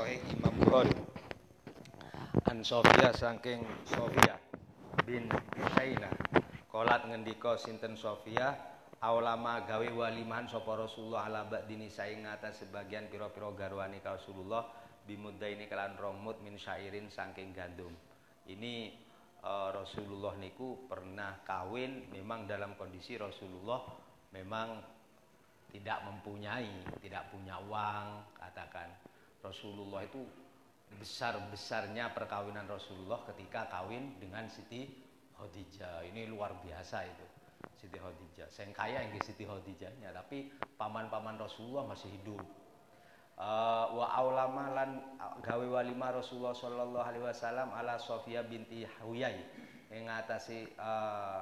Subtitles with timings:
[0.00, 0.96] sahih Imam Bukhari.
[2.48, 4.40] An Sofia saking Sofia
[5.04, 6.08] bin Husaina
[6.72, 8.56] kolat ngendika sinten Sofia?
[9.04, 14.72] Awlama gawe walimahan sapa Rasulullah ala ba'dini saing ngatas sebagian pira-pira garwani Rasulullah
[15.04, 17.92] bimuddaini kelan romut min syairin saking gandum.
[18.48, 18.96] Ini
[19.44, 22.08] uh, Rasulullah niku pernah kawin.
[22.08, 23.84] Memang dalam kondisi Rasulullah
[24.32, 24.80] memang
[25.72, 28.29] tidak mempunyai, tidak punya uang,
[29.50, 30.22] Rasulullah itu
[30.98, 34.86] besar-besarnya perkawinan Rasulullah ketika kawin dengan Siti
[35.34, 36.06] Khadijah.
[36.06, 37.26] Ini luar biasa itu.
[37.74, 38.46] Siti Khadijah.
[38.46, 42.42] Saya kaya yang Siti Khadijahnya, tapi paman-paman Rasulullah masih hidup.
[43.40, 44.90] Uh, wa aulama lan
[45.40, 49.40] gawe walima Rasulullah sallallahu alaihi wasallam ala Sofia binti Huyai
[49.88, 51.40] yang ngatasi uh,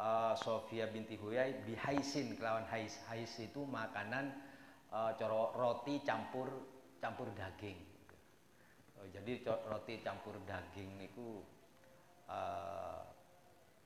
[0.00, 4.32] uh, Sofia binti Huyai bihaisin kelawan hais hais itu makanan
[4.88, 6.48] uh, coro roti campur
[7.02, 7.76] campur daging
[9.02, 11.42] uh, jadi roti campur daging niku
[12.30, 13.02] uh,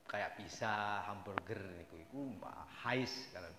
[0.05, 2.37] kayak pizza hamburger niku itu
[2.85, 3.49] hais kalau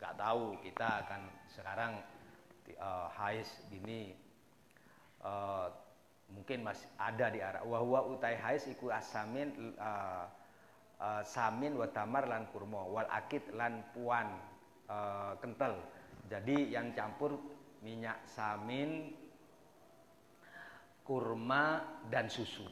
[0.00, 1.20] nggak tahu kita akan
[1.52, 1.92] sekarang
[2.80, 4.16] uh, hais ini
[5.20, 5.68] uh,
[6.32, 10.26] mungkin masih ada di arah wahwa utai hais iku asamin uh,
[10.98, 14.28] uh, samin wa tamar lan kurma wal akid lan puan
[14.88, 15.78] uh, kental.
[16.24, 17.36] Jadi yang campur
[17.84, 19.12] minyak samin,
[21.04, 22.64] kurma dan susu.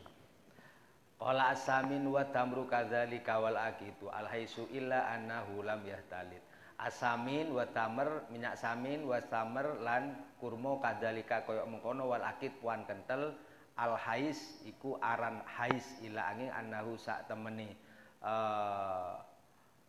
[1.23, 6.43] Qala asamin wa tamru kadzalika wal akitu al haisu illa annahu lam yahtalit.
[6.83, 12.83] Asamin wa tamar minyak samin wa tamar lan kurma kadzalika koyok mengkono wal akid puan
[12.91, 13.39] kental
[13.79, 17.71] al hais iku aran hais ila angin annahu sak temeni
[18.19, 19.15] uh,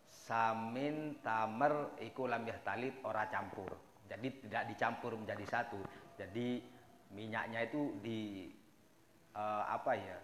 [0.06, 3.74] samin tamer iku lam talit ora campur.
[4.04, 5.80] Jadi tidak dicampur menjadi satu.
[6.20, 6.60] Jadi
[7.14, 8.50] minyaknya itu di
[9.34, 10.18] uh, apa ya?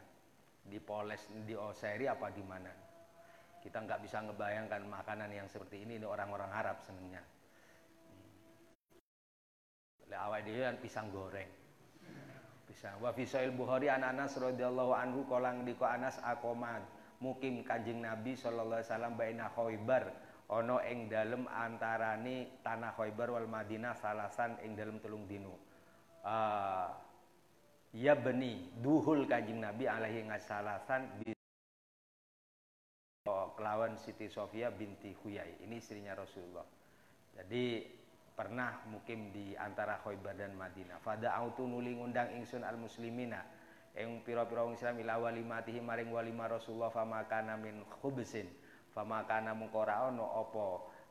[0.61, 2.71] Dipoles, dioseri apa di mana?
[3.61, 7.21] Kita nggak bisa ngebayangkan makanan yang seperti ini ini orang-orang Arab senengnya.
[10.11, 11.49] Le awal dia kan pisang goreng.
[12.67, 12.99] Pisang.
[12.99, 16.83] Wa fi Bukhari an Anas radhiyallahu anhu kolang diko Anas akoman
[17.21, 20.05] mukim Kanjeng Nabi sallallahu alaihi wasallam baina Khaibar
[20.51, 25.55] ana ing dalem antarane tanah Khaibar wal Madinah salasan ing dalem telung dino.
[26.27, 26.91] Uh,
[27.95, 31.23] ya beni duhul Kanjeng Nabi alaihi ngasalasan
[33.31, 35.63] oh, kelawan Siti Sofia binti Huyai.
[35.63, 36.67] Ini istrinya Rasulullah.
[37.31, 37.87] Jadi
[38.35, 40.99] pernah mukim di antara Khaibar dan Madinah.
[40.99, 43.47] Fada autu nuli ngundang ingsun al muslimina
[43.95, 48.51] ing pira-pira wong Islam ila walimatihi maring walima Rasulullah famakana min khubsin
[48.95, 50.67] famakana mungko ora ana apa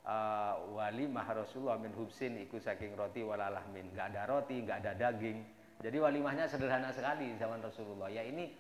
[0.06, 4.94] uh, walimah Rasulullah min hubsin iku saking roti walalah min enggak ada roti enggak ada
[4.96, 5.42] daging.
[5.80, 8.12] Jadi walimahnya sederhana sekali zaman Rasulullah.
[8.12, 8.52] Ya ini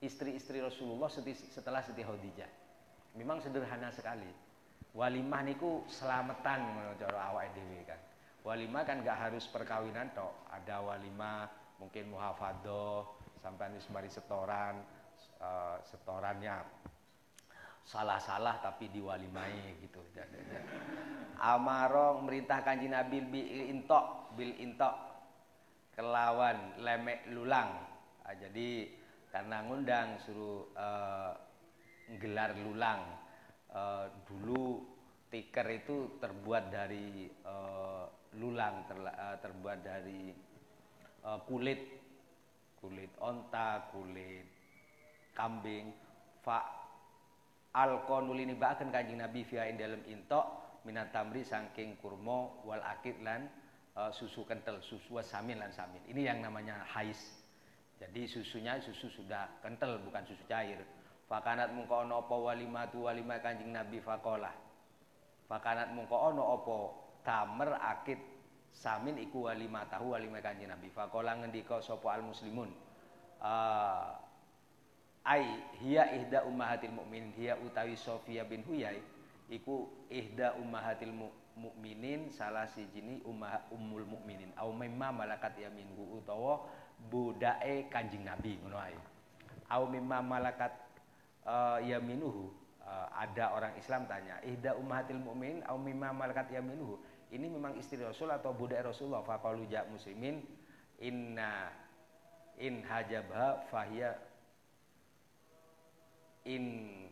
[0.00, 2.48] istri-istri Rasulullah setelah Siti Khadijah.
[3.20, 4.32] Memang sederhana sekali.
[4.96, 8.00] Walimah niku selamatan menurut awak dhewe kan
[8.42, 10.34] walimah kan enggak harus perkawinan tok.
[10.50, 11.46] Ada walimah
[11.78, 13.06] mungkin muhafadoh
[13.42, 14.78] sampai mari setoran
[15.42, 16.62] uh, setorannya
[17.82, 20.00] salah-salah tapi diwalimai gitu.
[21.42, 24.94] Amarong merintah kanji Nabi bil intok bil intok.
[25.92, 27.68] Kelawan lemek lulang.
[28.24, 28.88] Nah, jadi
[29.28, 31.36] karena ngundang suruh uh,
[32.16, 33.04] gelar lulang.
[33.72, 34.84] Uh, dulu
[35.28, 38.08] tiker itu terbuat dari uh,
[38.40, 40.32] lulang ter, uh, terbuat dari
[41.28, 42.00] uh, kulit.
[42.80, 44.62] Kulit onta, kulit
[45.32, 45.92] kambing,
[46.44, 46.81] fa
[47.72, 50.44] alqonul ini bahkan kanjeng Nabi via in dalam intok
[50.84, 53.48] minat tamri sangking kurmo wal akid lan
[53.96, 56.02] uh, susu kental, susu samin lan samin.
[56.08, 57.18] Ini yang namanya hais.
[58.02, 60.82] Jadi susunya susu sudah kental bukan susu cair.
[61.30, 64.52] Fakanat mungko ono apa walimatu walimah kanjeng Nabi fakolah.
[65.46, 66.76] Fakanat mungko ono apa
[67.22, 68.20] tamer akid
[68.72, 72.72] samin iku walima tahu walima kanjeng Nabi faqala ngendika sapa al muslimun
[73.38, 74.16] uh,
[75.22, 75.46] ai
[75.78, 78.98] hiya ihda ummahatil mukminin hiya utawi Sofia bin Huyai
[79.52, 81.14] iku ihda ummahatil
[81.54, 86.64] mukminin salah sijini ummah ummul mukminin au mimma malakat yaminhu utawa
[87.10, 88.96] budake kanjeng Nabi ngono ae.
[89.72, 90.72] Au mimma malakat
[91.46, 92.52] uh, yaminuhu.
[92.82, 96.98] Uh, ada orang Islam tanya ihda ummahatil mukminin au mimma malakat yaminuhu?
[97.30, 99.22] Ini memang istri Rasul atau budak Rasulullah?
[99.22, 100.42] Faqalu ja muslimin
[100.98, 101.70] inna
[102.58, 104.18] in hajabha fahiya
[106.48, 106.64] in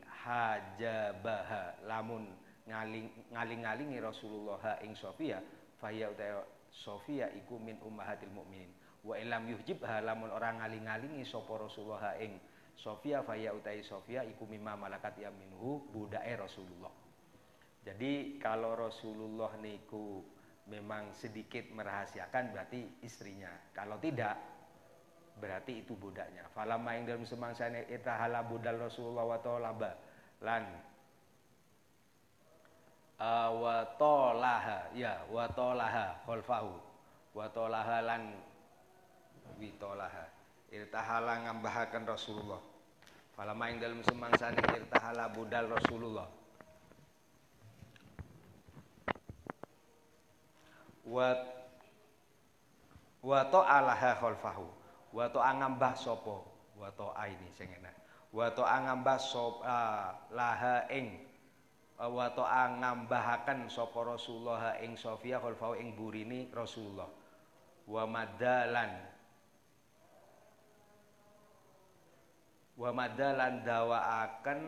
[0.07, 2.29] hajabaha lamun
[2.67, 5.43] ngaling ngaling-ngalingi Rasulullah ing Sofia
[5.81, 8.71] fahiya uta Sofia iku min ummahatil mukminin
[9.03, 12.37] wa ilam yuhjib lamun orang ngaling-ngalingi sapa Rasulullah ing
[12.81, 16.89] Sofia faya utai Sofia iku mimma malakat yaminhu budake Rasulullah.
[17.85, 20.25] Jadi kalau Rasulullah niku
[20.65, 23.53] memang sedikit merahasiakan berarti istrinya.
[23.77, 24.60] Kalau tidak
[25.41, 26.45] berarti itu budaknya.
[26.53, 29.91] Falama ing dalam semangsane itahala budal Rasulullah wa tolaba
[30.45, 30.63] lan
[33.17, 36.77] uh, wa tolaha ya wa tolaha khalfahu.
[37.33, 38.37] Wa tolaha lan
[39.57, 40.29] witolaha
[40.71, 42.61] irtahala ngambahaken Rasulullah.
[43.35, 46.29] Falama ing dalem semangsane irtahala budal Rasulullah.
[51.09, 51.29] Wa
[53.21, 54.80] wa ta'alaha khalfahu
[55.11, 56.37] wa ta'a ngambah sapa
[56.79, 57.95] wa ta'a ini sing enak
[58.31, 59.79] wa ta'a ngambah sapa
[60.31, 61.27] laha ing
[62.01, 67.11] wa ta'a ngambahaken sapa Rasulullah ing Sofia khalfahu ing burini Rasulullah
[67.91, 68.93] wa madalan
[72.81, 74.61] wa madalan dawaaken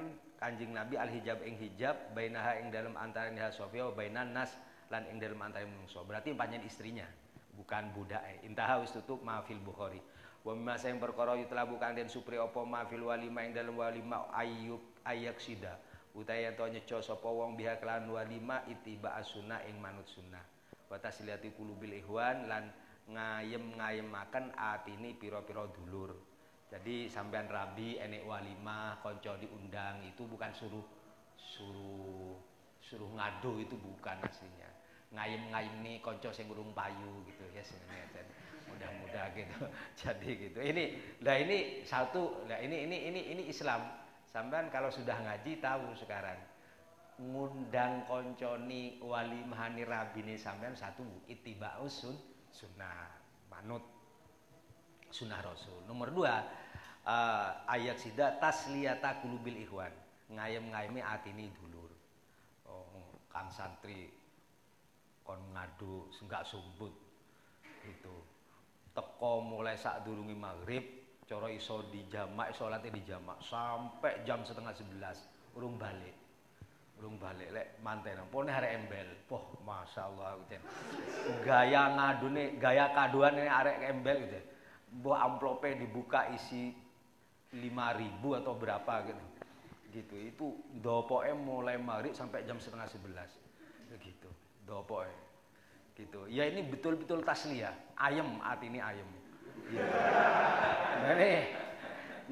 [0.42, 4.50] Kanjeng Nabi al hijab ing hijab bainaha ing dalam antara Niha Sofia wa bainan nas
[4.92, 6.04] lan ing dalam antara menungso.
[6.04, 7.08] Berarti panjen istrinya,
[7.56, 8.44] bukan budake.
[8.44, 10.02] Intaha wis tutup maafil Bukhari.
[10.42, 14.82] Wa mimma sayang perkara yutla bukan den supri apa maafil walima ing dalam walima ayub
[15.06, 15.78] ayak sida.
[16.18, 20.42] Utaya to nyeco sapa wong biha kelan walima itiba asuna ing manut sunnah.
[20.90, 22.74] Wa tasliyati qulubil ihwan lan
[23.06, 26.18] ngayem-ngayemaken atini pira-pira dulur.
[26.74, 30.84] Jadi sampean rabi enek walimah konco diundang itu bukan suruh
[31.38, 32.34] suruh
[32.82, 34.70] suruh ngadu itu bukan aslinya.
[35.14, 38.41] Ngayem-ngayem nih konco sing burung payu gitu ya sebenarnya
[38.72, 39.58] mudah-mudah gitu.
[40.00, 40.58] Jadi gitu.
[40.64, 40.84] Ini
[41.20, 43.84] lah ini satu lah ini ini ini ini Islam.
[44.32, 46.40] Sampean kalau sudah ngaji tahu sekarang
[47.20, 52.16] ngundang konconi walimahani rabini sampean satu itiba'us sun
[52.48, 53.12] sunnah
[53.52, 53.84] manut
[55.12, 56.40] sunnah rasul nomor dua
[57.04, 59.92] uh, ayat sida tasliyata kulubil ikhwan
[60.32, 61.92] ngayem ngayemi atini dulur
[62.64, 64.08] oh, kang santri
[65.20, 66.96] kon ngadu senggak sumbut
[67.84, 68.16] itu
[68.92, 70.84] teko mulai saat durungi maghrib
[71.24, 75.16] coro iso di jamak sholatnya di jamak sampai jam setengah sebelas
[75.56, 76.12] urung balik.
[77.00, 79.08] Urung balik lek manten pone hari embel.
[79.26, 80.60] Poh masya Allah gitu
[81.42, 84.40] gaya ngadu nih gaya kaduan ini arek embel gitu
[84.92, 86.76] buah amplope dibuka isi
[87.52, 89.24] 5000 atau berapa gitu.
[89.92, 90.14] Gitu.
[90.36, 90.46] Itu
[90.80, 93.32] dopoe mulai maghrib sampai jam setengah sebelas.
[93.96, 94.28] Gitu
[94.66, 95.10] dopoe
[95.96, 96.28] gitu.
[96.28, 99.08] Ya ini betul-betul taslia ayem hati ini ayem.
[99.68, 99.78] Gitu.
[101.02, 101.38] nah, nih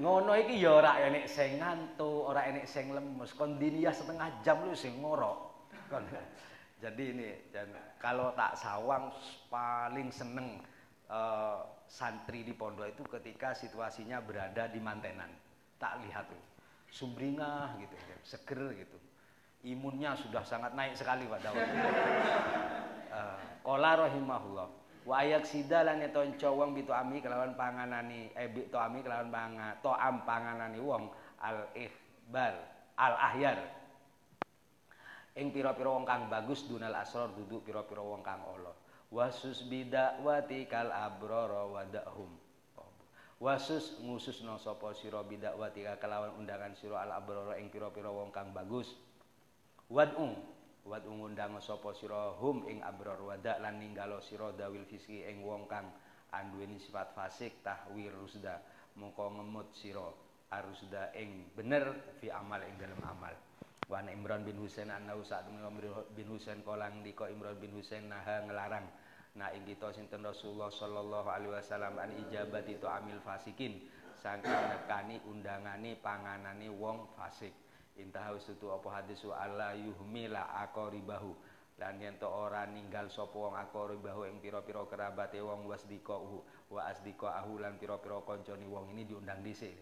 [0.01, 3.31] ngono iki ya ora enek sing ngantuk ora enek sing lemes.
[3.37, 5.69] Kon setengah jam lu sing ngorok.
[5.93, 6.05] Kon.
[6.81, 7.69] Jadi ini dan
[8.01, 9.13] kalau tak sawang
[9.53, 10.65] paling seneng
[11.13, 15.29] uh, santri di pondok itu ketika situasinya berada di mantenan.
[15.77, 16.45] Tak lihat tuh.
[16.91, 17.95] Sumringah gitu
[18.27, 19.10] seger gitu
[19.65, 21.89] imunnya sudah sangat naik sekali pada waktu itu
[23.69, 24.69] uh, rahimahullah
[25.05, 30.17] wa ayak sidalan itu wong bitu ami kelawan panganani eh bitu ami kelawan panga am
[30.25, 31.09] panganani wong
[31.41, 32.57] al ihbal
[33.01, 33.59] al ahyar
[35.37, 38.77] ing pira-pira wong kang bagus dunal asror duduk pira-pira wong kang Allah
[39.09, 42.31] wasus bidakwati kal abrara wadahum
[43.41, 48.93] wasus ngususno sapa sira bidakwati kalawan undangan sira al abrara ing pira-pira wong kang bagus
[49.91, 50.31] wad'u.
[50.81, 55.69] Wad'u ngundang sapa sira hum ing abrar wadak lan ninggalo sira dawil fiski ing wong
[55.69, 55.93] kang
[56.33, 58.65] anduweni sifat fasik tahwir rusda.
[58.97, 60.09] Mongko ngemut sira
[60.51, 63.35] arusda ing bener fi amal ing dalam amal.
[63.91, 65.51] Wan Imran bin Husain annahu sa'd
[66.15, 68.87] bin Husain kolang diko Imran bin Husain naha ngelarang.
[69.37, 73.85] Na ing kita sinten Rasulullah sallallahu alaihi wasallam an ijabat itu amil fasikin.
[74.19, 81.35] Saking nekani undangane panganane wong fasik intah itu apa hadis Allah yuhmila aqribahu
[81.81, 87.57] lan yen to ora ninggal sapa wong aqribahu ing pira-pira kerabate wong wasdikahu wa asdikahu
[87.57, 89.73] lan pira-pira kancane wong ini diundang dhisik.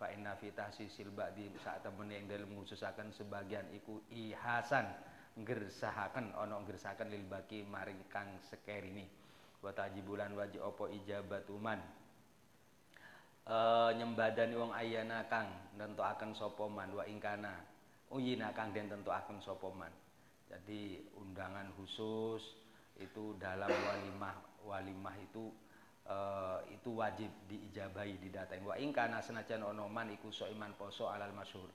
[0.00, 4.88] Fa inna fi tahsisil ba'di saat temene ing dalem ngususaken sebagian iku ihasan
[5.36, 9.04] nggersahaken ana nggersahaken lil baki maring kang sekerini.
[9.60, 11.78] Wa tajibulan wajib apa ijabatuman
[13.46, 13.56] e,
[13.98, 17.72] nyembadani wong ayana kang nentokaken sapa man wa ingkana
[18.12, 19.90] uyina kang den tentuaken sapa man.
[20.52, 22.44] Jadi undangan khusus
[23.00, 24.36] itu dalam walimah
[24.68, 25.48] walimah itu
[26.04, 28.68] uh, itu wajib diijabahi didatangi.
[28.68, 31.72] Wa ing kana senajan ono man iku iman poso alal masyhur.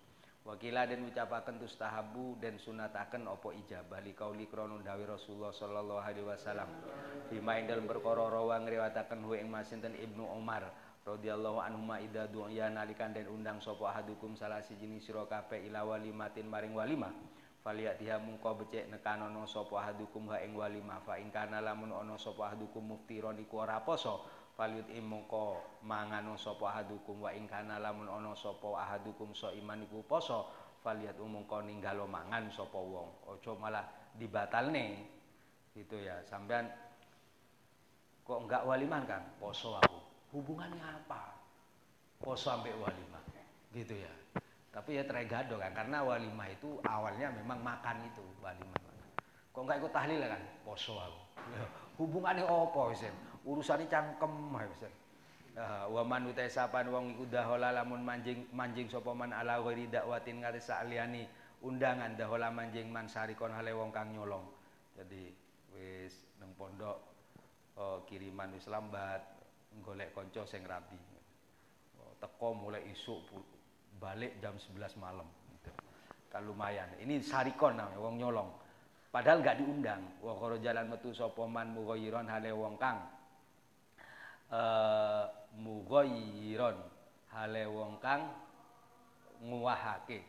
[0.48, 4.00] Wakila dan ucapaken tustahabu dan sunataken opo ijabah.
[4.00, 6.72] Li kauli krono dawi Rasulullah sallallahu alaihi wasallam.
[7.28, 10.72] Bima dalem perkara rawa ngriwataken hu ing Ibnu Umar
[11.08, 15.88] radhiyallahu anhu ma idza du'a nalikan den undang sapa ahadukum salah siji sira kabeh ila
[15.88, 17.16] walimatin maring walimah.
[17.64, 21.00] Faliyatiha mungko becek nekanono sapa ahadukum ha ing walimah.
[21.08, 24.24] Fa ing kana lamun ana sapa ahadukum muftiron iku ora poso.
[24.60, 27.24] Falyut imongko mangano sapa ahadukum.
[27.24, 30.48] Wa ing kana lamun ana sapa ahadukum so iman iku poso.
[30.84, 33.28] Falyat umongko ninggalo mangan sapa wong.
[33.28, 33.84] Aja malah
[34.16, 35.04] dibatalne.
[35.76, 36.24] Gitu ya.
[36.24, 36.72] Sampean
[38.24, 41.38] kok enggak waliman kan poso aku hubungannya apa?
[42.20, 43.24] Poso sampai walimah.
[43.72, 44.12] Gitu ya.
[44.74, 48.82] Tapi ya teregado kan karena walimah itu awalnya memang makan itu walimah.
[49.54, 50.42] Kok enggak ikut tahlil kan?
[50.62, 51.22] Poso aku.
[51.50, 51.66] Ya,
[52.00, 53.02] hubungannya apa wis
[53.42, 54.94] urusane cangkem Ustaz.
[55.58, 59.90] Uh, wa man utai sapan wong iku dahola lamun manjing manjing sapa man ala ghairi
[59.90, 61.26] dakwatin ngati saliyani
[61.66, 64.46] undangan dahola manjing man sarikon hale wong kang nyolong.
[64.94, 65.34] Jadi
[65.74, 67.02] wis nang pondok
[67.82, 69.37] oh, kiriman wis lambat
[69.82, 70.98] golek kanca sing rabi.
[72.02, 73.22] Oh, teko mulai isuk
[73.98, 75.26] balik jam 11 malam
[75.58, 75.72] gitu.
[76.30, 76.90] Kan lumayan.
[77.02, 78.50] Ini sarikon namanya wong nyolong.
[79.10, 80.04] Padahal nggak diundang.
[80.22, 81.74] Wa jalan metu sapa man
[82.30, 83.00] hale wong kang
[85.58, 86.78] mughayyiron
[87.34, 88.32] hale wong kang
[89.44, 90.24] nguwahake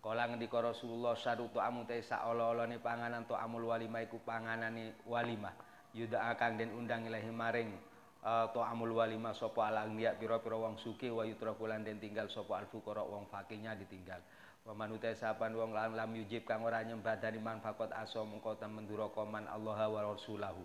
[0.00, 5.52] kala ngendika Rasulullah sarutu amu te saola-olane panganan to amul walimah iku panganane walimah
[5.92, 7.70] yuda akang den undang ilahi maring
[8.24, 12.60] uh, to amul walimah sapa alang niat pira-pira wong suki wa yutrakulan den tinggal sapa
[12.60, 14.20] al fuqara wong fakirnya ditinggal.
[14.64, 18.84] Wa manute sapan wong lam lam yujib kang ora nyembah dari manfaat aso mengko temen
[18.84, 20.60] duraka man Allah wa rasulahu.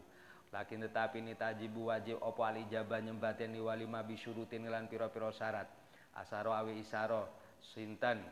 [0.52, 5.68] Lakin tetapi ini tajibu wajib opo ali jabah nyembaten di walima bisyurutin lan piro-piro syarat.
[6.16, 7.28] Asaro awi isaro
[7.60, 8.24] sinten?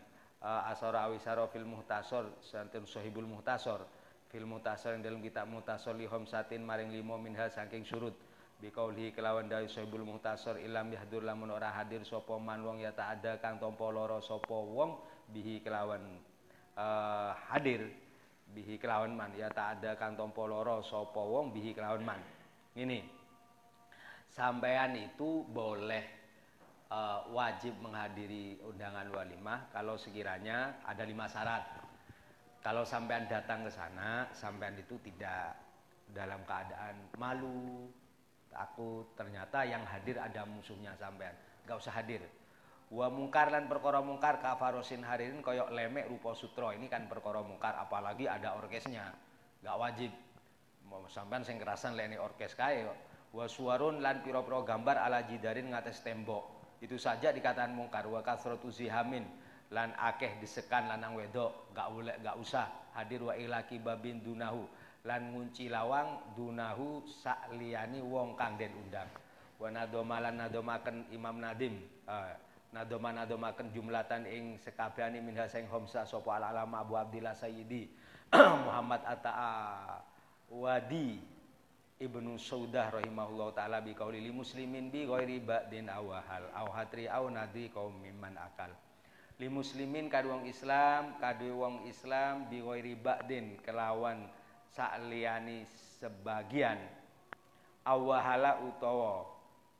[0.43, 3.83] Uh, asaro awi isaro fil muhtasor santen sohibul muhtasor?
[4.31, 8.15] Fil muhtasor yang dalam kitab muhtasor lihom satin maring limo minha saking surut
[8.63, 13.19] bikaulhi kelawan dari sohibul muhtasor ilam yahdur lamun ora hadir sopo man wong ya tak
[13.19, 15.03] ada kang tompo loro sopo wong
[15.35, 15.99] bihi kelawan
[16.77, 17.89] uh, hadir.
[18.53, 22.21] Bihi kelawan man ya tak ada kang tompo loro sapa wong bihi kelawan man.
[22.77, 23.01] Ini
[24.29, 26.05] sampean itu boleh
[26.93, 31.65] uh, wajib menghadiri undangan walimah kalau sekiranya ada lima syarat.
[32.61, 35.57] Kalau sampean datang ke sana sampean itu tidak
[36.13, 37.89] dalam keadaan malu
[38.53, 41.33] takut ternyata yang hadir ada musuhnya sampean.
[41.65, 42.21] Nggak usah hadir.
[42.93, 47.73] Wa mungkar lan perkara mungkar kafarosin haririn koyok lemek rupa sutro ini kan perkara mungkar
[47.73, 49.09] apalagi ada orkesnya.
[49.65, 50.11] Nggak wajib.
[51.09, 52.85] Sampean sing kerasan leni orkes kae
[53.33, 56.77] wa suwarun lan piro-piro gambar ala jidarin ngates tembok.
[56.77, 58.05] Itu saja dikatakan mungkar.
[58.05, 59.25] Wa kasratu zihamin
[59.73, 61.73] lan akeh disekan lanang wedok.
[61.73, 63.25] Gak boleh gak usah hadir.
[63.25, 64.69] Wa ilaki babin dunahu
[65.03, 69.11] lan ngunci lawang dunahu sakliyani wong kang den undang.
[69.59, 71.75] Wa nadomalan nadomaken Imam Nadim.
[72.07, 72.31] Uh,
[72.73, 77.85] nadoma nadomaken jumlatan ing sekabehane min haseng homsa sapa al alama Abu Abdillah Sayyidi
[78.65, 80.01] Muhammad Ata'a
[80.49, 81.21] Wadi
[82.01, 87.23] Ibnu Saudah rahimahullah taala bi qauli li muslimin bi ghairi ba'din awahal aw hatri aw
[87.29, 88.73] nadri kaum mimman akal.
[89.37, 94.25] Li muslimin kadu wong Islam kadu wong Islam bi ghairi ba'din kelawan
[94.73, 95.63] sakliyani
[96.01, 96.81] sebagian
[97.85, 99.29] awahala utawa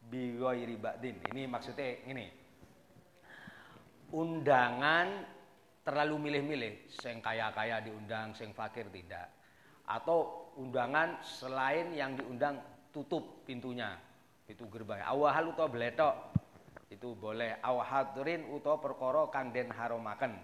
[0.06, 2.44] bi ghairi ba'din ini maksudnya ini
[4.14, 5.26] undangan
[5.84, 9.28] terlalu milih-milih, sing kaya-kaya diundang, sing fakir tidak.
[9.84, 12.56] Atau undangan selain yang diundang
[12.96, 14.00] tutup pintunya,
[14.48, 15.04] itu gerbang.
[15.04, 16.16] Awahal utawa beletok
[16.88, 17.60] itu boleh.
[17.60, 20.40] Awahadrin utawa perkara kang den haromaken.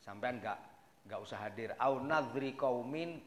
[0.00, 0.58] Sampean enggak
[1.04, 1.76] enggak usah hadir.
[1.76, 3.20] Au nadri kaumin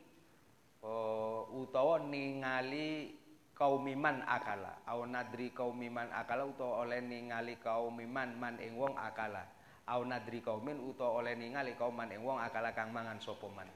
[0.85, 3.17] uh, utawa ningali
[3.57, 4.85] kaumiman akala.
[4.85, 9.49] Au nadri kaumiman akala utawa oleh ningali kaumiman man ing wong akala.
[9.89, 13.69] Au nadri kaumin uta oleh ningali kauman ing wong akala kang mangan sapa man.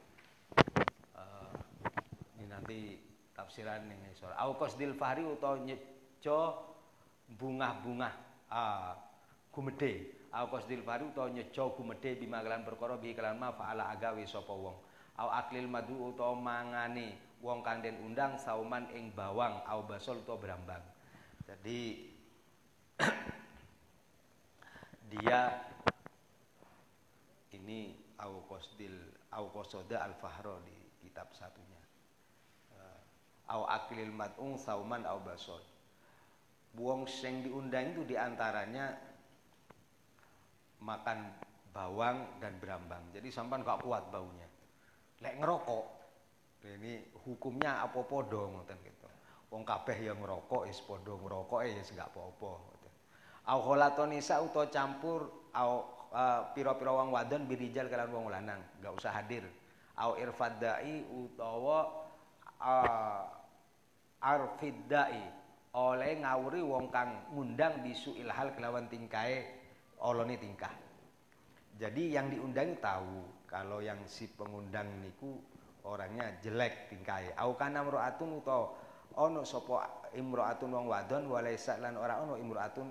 [1.13, 1.53] Uh,
[2.37, 2.79] ini nanti
[3.33, 4.33] tafsiran ning isor.
[4.37, 6.37] Au qasdil fahri uta nyejo
[7.29, 8.09] bunga-bunga
[8.49, 8.97] ah
[9.53, 10.17] gumedhe.
[10.33, 14.88] Au qasdil fahri uta nyejo gumedhe bimagalan perkara bi kelan ma faala agawe sapa wong
[15.19, 20.39] au aklil madu uta mangane wong kang den undang sauman ing bawang au basol utawa
[20.39, 20.83] brambang
[21.43, 21.79] jadi
[25.11, 25.39] dia
[27.55, 28.95] ini au qasdil
[29.35, 31.83] au qasada al fahro di kitab satunya
[32.75, 32.99] uh,
[33.55, 35.63] au aklil mad'ung sauman au basod
[36.75, 38.93] buang sing diundang itu di antaranya
[40.79, 41.19] makan
[41.69, 43.03] bawang dan berambang.
[43.13, 44.48] Jadi sampan gak kuat baunya.
[45.19, 45.85] Lek ngerokok,
[46.63, 49.07] ini hukumnya apa podo ngoten gitu.
[49.51, 52.93] Wong kabeh yang ngerokok is podo ngerokok ya gak apa-apa ngoten.
[53.51, 55.71] Au kholatonisa utawa campur au
[56.15, 59.43] uh, pira-pira wong wadon birijal kalian wong lanang, gak usah hadir.
[59.99, 62.07] Au irfadai utawa
[62.63, 63.23] uh,
[64.23, 65.19] arfiddai
[65.75, 69.43] oleh ngawuri wong kang ngundang bisu ilhal kelawan tingkae
[69.99, 70.71] olone tingkah.
[71.75, 75.41] Jadi yang diundang tahu kalau yang si pengundang niku
[75.89, 77.33] orangnya jelek tingkae.
[77.33, 78.77] Au kana mraatun utawa
[79.17, 82.87] ono sapa imraatun wong wadon walaisa lan ora ono imraatun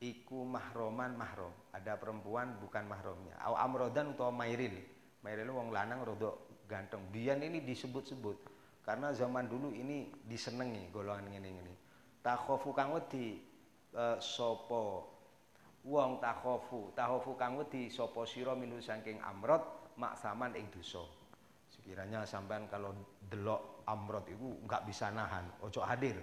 [0.00, 1.52] iku mahroman mahrom.
[1.76, 3.36] Ada perempuan bukan mahramnya.
[3.44, 4.80] Au amrodan utawa mairil.
[5.20, 7.04] Mairil wong lanang rodok ganteng.
[7.12, 8.40] Biyen ini disebut-sebut
[8.80, 11.74] karena zaman dulu ini disenengi golongan ngene-ngene.
[12.24, 13.44] Takhofu kang wedi
[13.92, 15.04] e, sapa
[15.84, 21.04] wong takhofu, takhofu kang wedi sapa sira minu saking amrot maksaman ing dosa.
[21.70, 22.92] Sekiranya sampean kalau
[23.30, 26.16] delok amrot itu enggak bisa nahan, ojo hadir.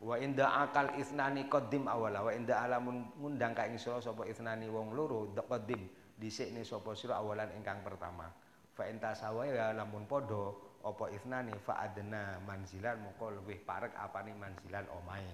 [0.00, 4.68] Wa inda akal isnani qadim awala wa inda alamun ngundang ka ing sira sapa isnani
[4.68, 5.80] wong loro qadim
[6.20, 8.28] dhisik ne sapa sira awalan ingkang pertama.
[8.74, 10.50] Fa intasawa ya lamun padha
[10.84, 15.32] apa isnani fa adna manzilan moko luwih parek apane manzilan omahe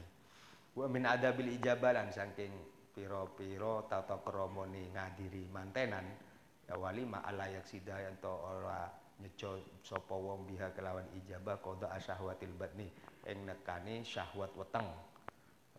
[0.79, 2.55] wa min adabil ijabalan saking
[2.95, 6.07] pira-pira tata kramane ngadiri mantenan.
[6.67, 8.87] Ya wali ma alayak sida ento ora
[9.19, 12.87] nyejo sapa wong biha kelawan ijabah qada asyahwatil batni.
[13.27, 14.87] Ing nekani syahwat weteng.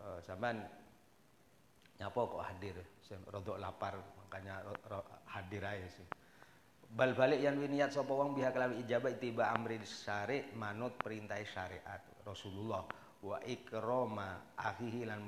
[0.02, 0.60] Uh, sampean
[1.96, 2.76] nyapa kok hadir?
[3.28, 4.64] Rodok lapar makanya
[5.28, 6.08] hadir aja sih.
[6.92, 12.00] Bal balik yang niat sapa wong biha kelawi ijabah tiba amri syari manut perintah syariat
[12.20, 12.84] Rasulullah.
[13.22, 15.24] Wa ikrama akhihi lan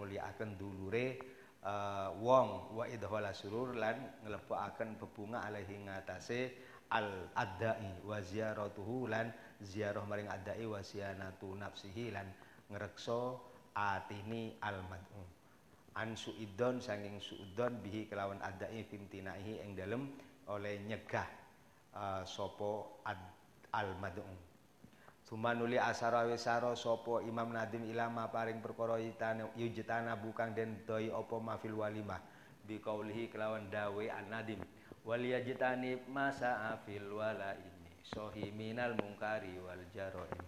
[0.58, 1.33] dulure
[1.64, 6.52] uh, wong wa idhala surur lan nglebokaken bebunga alaihi ngatasé
[6.92, 9.32] al adai wa ziyaratuhu lan
[9.64, 12.28] ziarah maring adai wa siyanatu nafsihi lan
[12.70, 13.40] ngrekso
[13.74, 15.22] atini al mad'u.
[15.98, 20.10] An suidon sanging suudon bihi kelawan adai fimtinaihi ing dalem
[20.50, 21.26] oleh nyegah
[21.96, 23.00] uh, sopo
[23.74, 24.53] al mad'um
[25.34, 29.02] Sumanuli asara wisara sopo Imam Nadim ilama paring perkara
[29.58, 32.22] yujtana bukan den doi opo mafil walimah.
[32.62, 34.62] Biqaulihi kelawan dawe an Nadim.
[35.02, 37.90] Wal yajtani masa afil wala ini.
[38.06, 40.46] Sohi minal mungkari wal jaroim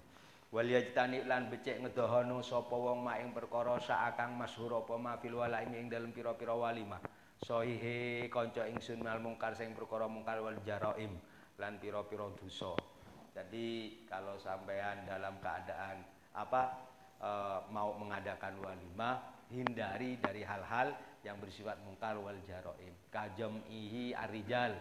[0.55, 5.67] wal yajtani lan becek ngedohono sapa wong mak ing perkara saakang masyhur apa mafil wala
[5.67, 7.03] ing dalem pira-pira walimah.
[7.43, 11.11] Sohihe kanca ingsun mal mungkar sing perkara mungkar wal jaroim
[11.59, 12.96] lan piro-piro dosa.
[13.37, 16.01] Jadi kalau sampean dalam keadaan
[16.33, 16.73] apa
[17.21, 17.31] e,
[17.69, 22.97] mau mengadakan walimah, hindari dari hal-hal yang bersifat mungkar wal jaroim.
[23.13, 24.73] Kajem ihi arijal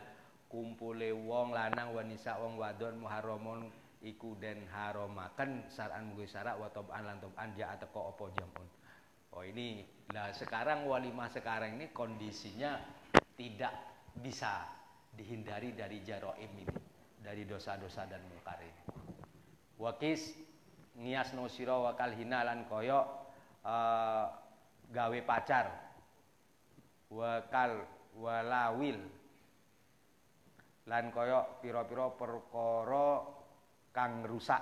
[0.47, 3.67] kumpule wong lanang wanisa wong wadon muharramun
[3.99, 8.67] iku den haromaken saran munggu syarat wa toban lan toban ja teko apa jamun.
[9.35, 9.83] Oh ini
[10.15, 12.79] nah sekarang walimah sekarang ini kondisinya
[13.35, 13.75] tidak
[14.15, 14.63] bisa
[15.11, 16.84] dihindari dari jaroim ini
[17.25, 18.81] dari dosa-dosa dan mungkar ini
[19.81, 20.37] wakis
[20.95, 23.25] nias no siro wakal hinalan koyo
[23.65, 24.25] uh,
[24.93, 25.65] gawe pacar.
[27.09, 27.85] Wakal
[28.17, 28.99] walawil.
[30.85, 33.09] Lan koyo piro-piro perkoro
[33.89, 34.61] kang rusak.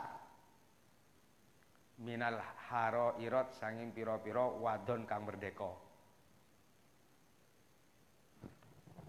[2.04, 2.40] Minal
[2.72, 5.72] haro irot sanging piro-piro wadon kang merdeka.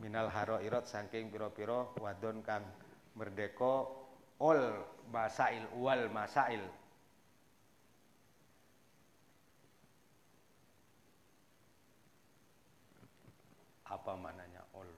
[0.02, 2.66] Minal haro irot saking piro-piro wadon kang
[3.14, 3.86] merdeka
[4.42, 4.60] ol
[5.10, 6.62] masail wal masail.
[13.86, 14.90] Apa maknanya ol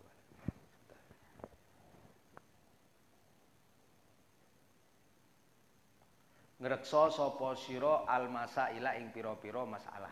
[6.65, 10.11] ngrekso sapa sira al masaila ing pira-pira masalah.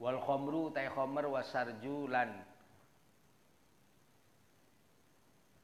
[0.00, 2.32] Wal khamru ta khamr wasarju lan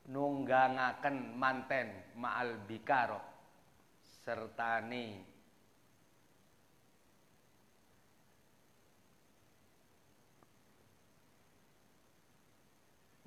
[0.08, 3.20] nunggangaken manten ma'al bikaro
[4.24, 5.24] sertani.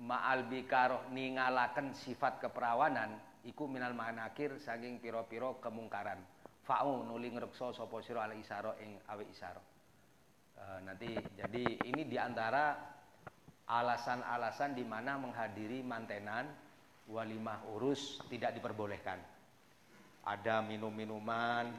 [0.02, 3.14] Ma'al bikaro ningalaken sifat keperawanan
[3.46, 6.18] iku minal manakir saking piro-piro kemungkaran.
[6.66, 9.62] Fa'u nuli ngrekso sapa sira ala isara ing awe isara
[10.58, 12.78] e, nanti jadi ini di antara
[13.66, 16.46] alasan-alasan di mana menghadiri mantenan
[17.10, 19.18] walimah urus tidak diperbolehkan.
[20.22, 21.70] Ada minum-minuman,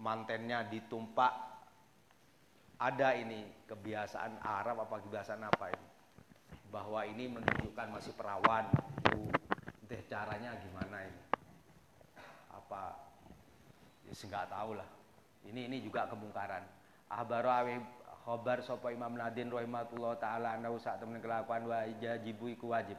[0.00, 1.32] mantennya ditumpak.
[2.80, 5.94] Ada ini kebiasaan Arab apa kebiasaan apa ini?
[6.74, 8.66] bahwa ini menunjukkan masih perawan
[8.98, 9.30] itu
[10.10, 11.22] caranya gimana ini
[12.50, 12.98] apa
[14.10, 14.88] ya nggak tahu lah
[15.46, 16.66] ini ini juga kemungkaran
[17.06, 17.74] ahbaru awi
[18.26, 22.98] khobar sapa Imam Nadin rahimahullah taala ana sak temen kelakuan wa ijajibu iku wajib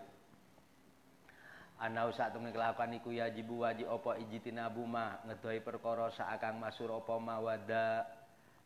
[1.76, 7.14] ana sak temen kelakuan iku yajibu wajib apa ijtinabu ma ngedohi perkara saakang masur apa
[7.20, 8.08] ma wada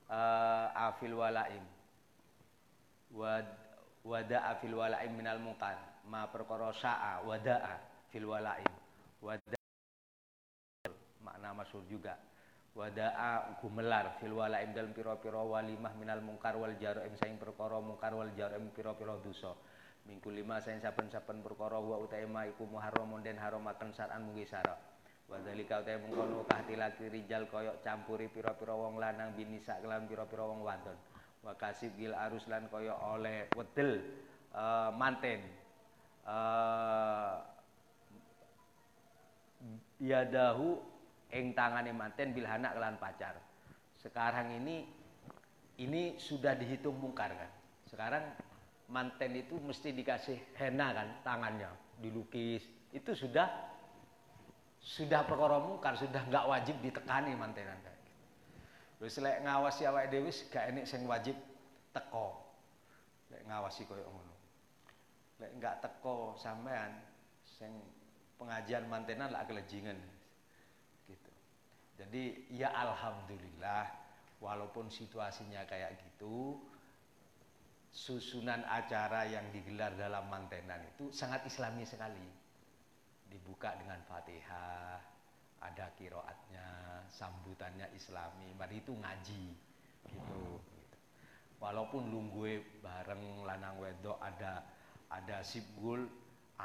[0.06, 1.66] uh, afil walaim.
[3.10, 3.50] Wad
[4.06, 7.82] wada'a fil wala'im minal mungkar ma perkara sa'a wada'a
[8.14, 8.74] fil wala'im.
[9.26, 9.58] Wada'a
[11.26, 12.14] makna masyhur juga.
[12.78, 18.30] Wada'a gumelar fil wala'im dalam pira-pira walimah minal mungkar wal jara'im saing perkara mungkar wal
[18.38, 19.58] jara'im pira-pira dosa
[20.10, 24.74] minggu lima saing saben-saben perkara wa utaima iku muharramun den haramaken saran mungki sara
[25.30, 30.66] Wadhalika utai mengkono kahti laki rijal koyok campuri pira-pira wong lanang binisa kelan pira-pira wong
[30.66, 30.98] wadon.
[31.46, 34.02] Wa kasib gil arus lan kaya oleh wedel
[34.58, 35.46] uh, manten.
[36.26, 37.46] Uh,
[40.02, 40.82] yadahu
[41.30, 43.38] ing tangane manten bil hanak kelan pacar.
[44.02, 44.90] Sekarang ini
[45.78, 47.52] ini sudah dihitung mungkar kan?
[47.86, 48.34] Sekarang
[48.90, 51.70] manten itu mesti dikasih henna kan tangannya
[52.02, 53.48] dilukis itu sudah
[54.82, 58.00] sudah perkara mungkar sudah nggak wajib ditekani mantenan kan
[59.00, 61.36] Wis lek ngawasi awake dhewe gak enek sing wajib
[61.96, 62.36] teko.
[63.32, 64.36] Lek ngawasi koyo ngono.
[65.40, 67.00] Lek enggak teko sampean
[67.48, 67.72] sing
[68.36, 69.96] pengajian mantenan lah kelejingan.
[71.08, 71.32] Gitu.
[71.96, 73.88] Jadi ya alhamdulillah
[74.44, 76.60] walaupun situasinya kayak gitu
[77.90, 82.30] susunan acara yang digelar dalam mantenan itu sangat islami sekali.
[83.30, 84.98] Dibuka dengan Fatihah,
[85.62, 86.70] ada kiroatnya,
[87.14, 89.46] sambutannya islami, mari itu ngaji
[90.10, 90.44] gitu.
[91.60, 94.64] Walaupun lunggue bareng lanang wedok ada
[95.12, 96.08] ada sibgul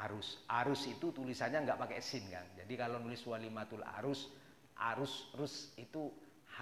[0.07, 0.39] arus.
[0.47, 2.45] Arus itu tulisannya nggak pakai sin kan.
[2.55, 4.31] Jadi kalau nulis walimatul arus,
[4.75, 6.09] arus rus itu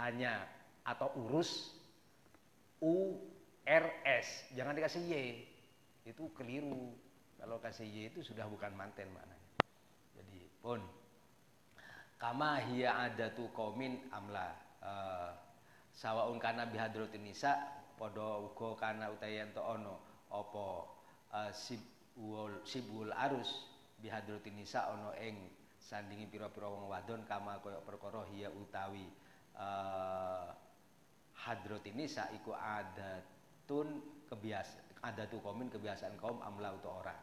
[0.01, 0.49] hanya
[0.83, 1.71] atau urus
[2.81, 3.15] u
[3.63, 5.15] r s, jangan dikasih y.
[6.03, 6.91] Itu keliru.
[7.39, 9.47] Kalau kasih y itu sudah bukan manten maknanya.
[10.15, 10.79] Jadi pun
[12.19, 15.35] kama hiya adatu qaumin amla uh,
[15.91, 17.59] sawaun kana bihadrotin nisa
[17.99, 19.99] padha uga kana utayan to ono
[20.31, 20.67] apa
[21.35, 23.67] uh, sibul sibul arus
[23.99, 25.35] bihadrotin nisa ono ing
[25.83, 29.03] sandingi pira-pira wong wadon kama kaya perkara hiya utawi
[29.59, 30.47] uh,
[31.35, 32.55] hadrotin nisa iku
[33.63, 37.15] adatun kebiasaan adatu qaumin kebiasaan kaum amla utawa ora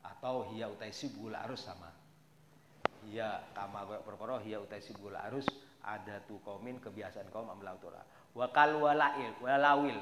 [0.00, 1.92] atau hiya utai sibul arus sama.
[3.12, 5.44] Ya kama perkara hiya utai sibul arus
[5.84, 8.00] ada tu kaumin kebiasaan kaum amlau tura
[8.32, 10.00] wa kal walail walawil.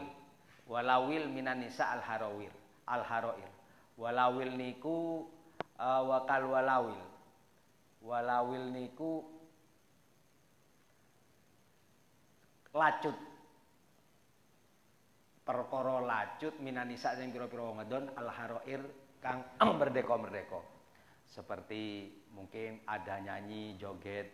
[0.70, 2.54] Walawil minan nisa al harawir
[2.86, 3.50] al haroir
[3.98, 5.26] walawil niku
[5.82, 7.02] uh, walawil.
[8.06, 9.26] Walawil niku
[12.70, 13.29] lacut
[15.50, 17.82] perkara lacut minan nisa sing pira-pira wong
[18.14, 18.86] al haroir
[19.18, 19.42] kang
[19.82, 20.62] merdeka-merdeka.
[21.26, 24.30] Seperti mungkin ada nyanyi joget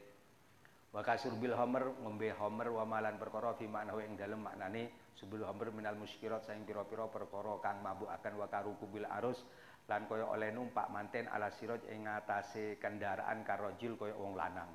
[0.93, 5.69] wa kasurbil homer ngombe homer wa malan perkara fi maknahu ing dalem maknane subil homer
[5.73, 9.45] minal muskirat saing pira-pira perkara kang mabuk akan wa karuku bil arus
[9.93, 14.73] lan kaya oleh numpak manten ala siraj ing ngatasé kendaraan karojul kaya wong lanang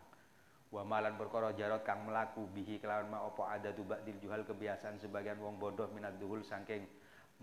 [0.72, 5.04] wa malan perkara jarot kang melaku bihi kelawan ma apa ada tu ba'dil juhal kebiasaan
[5.04, 6.88] sebagian wong bodoh minat duhul saking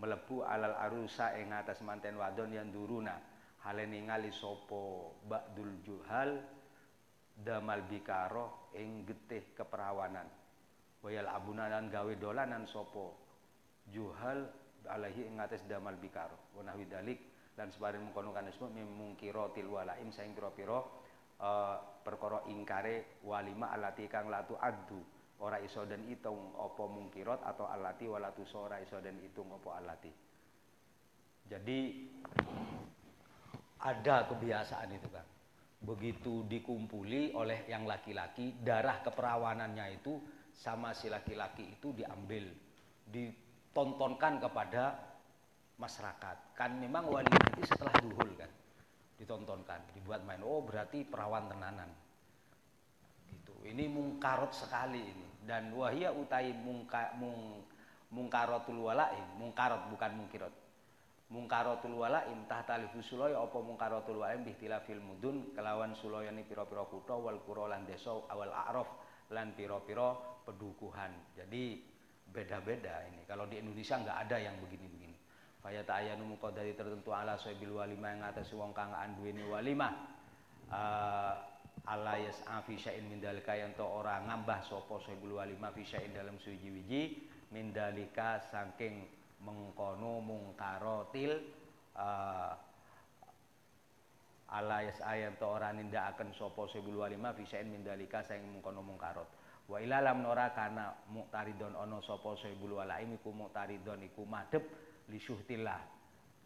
[0.01, 3.19] melebu alal arusa ing atas manten wadon yang duruna.
[3.59, 6.39] Hale ningali sapa ba'dul juhal
[7.35, 10.25] damal bikaro ing getih keperawanan.
[11.03, 13.11] Wayal abuna lan gawe dolanan sapa
[13.91, 14.47] juhal
[14.87, 16.55] alaihi ing atas damal bikaro.
[16.55, 17.19] Wa nahwi dalik
[17.59, 20.79] lan sebareng mengkono kanisme mimungkiratil walaim saing pira-pira
[21.39, 24.99] uh, perkara ingkare walima alati kang latu adu
[25.39, 30.11] ora iso den itung apa mungkirat atau alati walatu ora iso den itung apa alati.
[31.49, 31.79] Jadi
[33.79, 35.25] ada kebiasaan itu kan
[35.79, 40.19] begitu dikumpuli oleh yang laki-laki darah keperawanannya itu
[40.51, 42.51] sama si laki-laki itu diambil
[43.07, 44.99] ditontonkan kepada
[45.79, 46.51] masyarakat.
[46.59, 48.51] Kan memang wali itu setelah duhul kan
[49.19, 51.91] ditontonkan dibuat main oh berarti perawan tenanan
[53.27, 57.67] gitu ini mungkarot sekali ini dan wahia utai mungka, mung,
[58.09, 60.55] mungkarotul walain mungkarot bukan mungkirot
[61.29, 67.37] mungkaratul walaim tahta alifu sulaya apa mungkaratul walaim bihtilafil mudun kelawan sulayani pira-pira kutha wal
[67.45, 68.89] qura lan desa awal a'raf
[69.29, 71.13] lan pira-pira pedukuhan.
[71.37, 71.85] Jadi
[72.25, 73.21] beda-beda ini.
[73.29, 75.08] Kalau di Indonesia nggak ada yang begini-begini.
[75.59, 79.91] Faya ta'ayanu dari tertentu ala sohibil walimah yang atas wong kang anduweni walimah
[80.71, 81.35] uh,
[81.83, 86.15] ala yas'a fi sya'in min dalika yang to ora ngambah sapa sohibul walimah fi sya'in
[86.15, 87.03] dalam suji wiji.
[87.49, 89.03] Min dalika saking
[89.43, 91.43] mengkono mungkarotil
[91.97, 92.53] uh,
[94.55, 98.79] ala yas'a yang to ora nindakaken sapa sohibul walimah fi sya'in min dalika saking mengkono
[98.79, 99.27] mungkarot
[99.69, 104.65] wa ilalam nora kana muktaridon ono sapa sohibul walaim iku muktaridon iku madhep
[105.09, 105.81] li syuhtillah.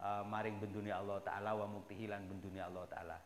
[0.04, 3.16] Uh, maring bendunia Allah taala wa muktihilan bendunia Allah taala.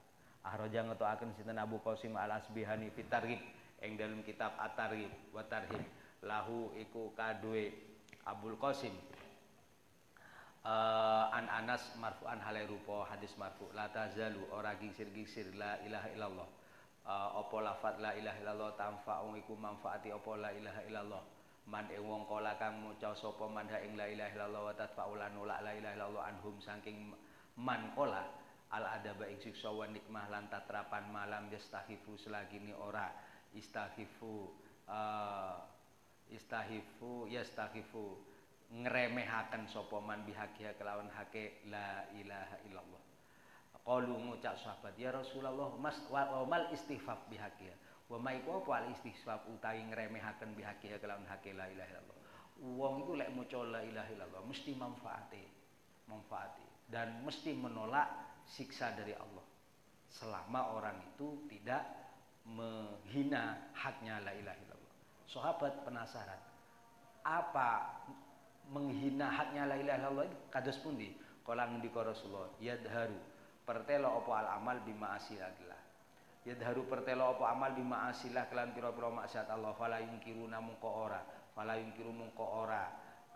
[0.45, 3.41] Ahraja ngetoaken sinten Abu Qasim Al Asbihani fi tarhib
[3.83, 5.83] ing dalam kitab At-Tarhib wa Tarhib.
[6.23, 7.75] Lahu iku kadue
[8.27, 8.95] Abul Qasim.
[10.63, 13.67] Uh, an Anas marfu'an halai rupa hadis marfu.
[13.73, 16.49] La tazalu ora gisir-gisir la ilaha illallah.
[17.09, 21.23] Uh, apa lafat la ilaha illallah tanfa'u iku manfaati apa la ilaha illallah
[21.69, 25.73] man ing wong kala kang maca sapa man ing la ilaha illallah wa tatfa'ulan la
[25.77, 27.13] ilaha illallah anhum saking
[27.61, 28.25] man kala
[28.73, 33.13] al adaba ing siksa wa nikmah lan tatrapan malam yastahifu selagini ora
[33.53, 34.53] istahifu
[34.89, 35.57] uh,
[36.33, 38.17] istahifu yastahifu
[38.69, 43.03] ngremehaken sapa man bihakiha kelawan hake la ilaha illallah.
[43.81, 47.73] Qalu ngucap sahabat ya Rasulullah mas wa mal istighfar bihakiha
[48.09, 48.71] wa ma iku apa?
[48.85, 52.19] Al istihsab utawi ngremehaken bihaqi kelawan hake la ilaha illallah.
[52.59, 55.45] Wong iku lek maca la ilaha illallah mesti manfaate
[56.09, 58.09] manfaati dan mesti menolak
[58.49, 59.45] siksa dari Allah.
[60.09, 61.85] Selama orang itu tidak
[62.49, 64.95] menghina haknya la ilaha illallah.
[65.29, 66.41] Sahabat penasaran
[67.29, 68.01] apa
[68.73, 71.13] menghina haknya la ilaha illallah kados pundi?
[71.45, 73.21] Kala ngendika Rasulullah yadharu.
[73.69, 75.68] Pertelo apa al amal bima asilillah
[76.49, 79.77] yadharu pertelo apa amal bima asilah kelan pira-pira maksiat Allah.
[79.77, 81.21] Fala yungkiru namun ko ora.
[81.53, 82.89] Fala yungkiru mungko ora.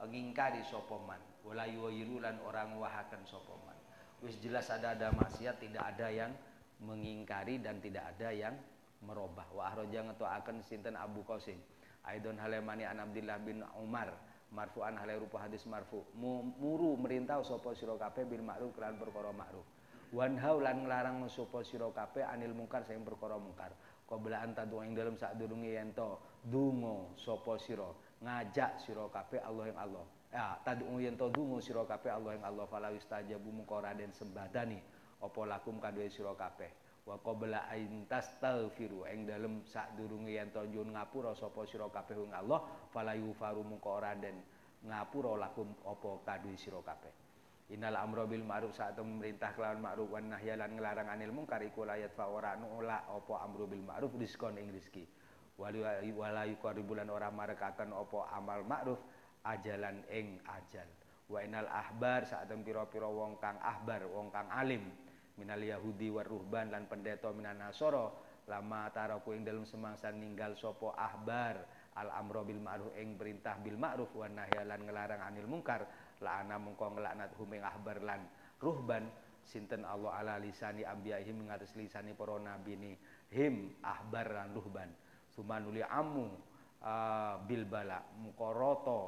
[0.03, 1.21] Ngingkari sapa man.
[1.45, 3.77] Wala yuwiru lan orang wahaken sapa man.
[4.25, 6.33] Wis jelas ada ada maksiat tidak ada yang
[6.83, 8.55] mengingkari dan tidak ada yang
[9.05, 9.47] merubah.
[9.53, 11.59] Wa ahraja ngetoaken sinten Abu Qasim?
[12.09, 14.11] Aidon halemani an Abdullah bin Umar.
[14.53, 16.03] Marfu'an halai rupa hadis marfu.
[16.19, 19.82] Muru merintah sapa sira kabeh bil ma'ruf kelan perkara ma'ruf
[20.13, 23.73] wanhau lan nglarang sapa sira kabeh anil mungkar sing perkara mungkar.
[24.05, 27.89] Qabla antadu ing dalem sadurunge yen to donga sapa sira.
[28.21, 30.05] Ngajak sira kabeh Allah yang Allah.
[30.29, 32.69] Ya tadu yen to donga sira kabeh Allah yang Allah.
[32.69, 34.79] Fala wistajabu mungko raden sembadani
[35.25, 36.69] apa lakum kadhe sira kabeh.
[37.09, 42.37] Wa qabla ain tastaghfiru ing dalem sadurunge yen to njun ngapura sapa sira kabeh ing
[42.37, 42.61] Allah.
[42.93, 44.37] Fala yufaru mungko raden
[44.85, 47.22] ngapura lakum apa kadhe sira kabeh
[47.73, 51.89] Innal amro bil ma'ruf saat memerintah kelawan ma'ruf wan nahya lan ngelarang anil munkar iku
[51.89, 54.69] layat fa ora nula apa amro bil ma'ruf diskon ing.
[55.57, 55.81] Wali
[56.13, 59.01] wala yuqaribulan ora marekaken apa amal ma'ruf
[59.49, 60.85] ajalan ing ajal.
[61.33, 64.93] Wa inal ahbar saat pira-pira wong kang ahbar, wong kang alim
[65.41, 68.13] minal yahudi war ruhban lan pendeta minan nasara
[68.53, 71.65] lama taraku ing dalem semangsa ninggal sapa ahbar
[71.97, 75.89] al amro bil ma'ruf ing perintah bil ma'ruf wan nahya lan ngelarang anil munkar
[76.23, 78.23] la'ana mengko ngelaknat huming ahbar lan
[78.63, 79.11] ruhban.
[79.43, 82.93] Sinten Allah ala lisani ambiyahim ngatas lisani para nabi ni
[83.35, 84.87] him ahbar lan ruhban.
[85.35, 86.31] Sumanuli amu
[86.81, 87.99] uh, bil bala.
[88.23, 89.01] Mengko roto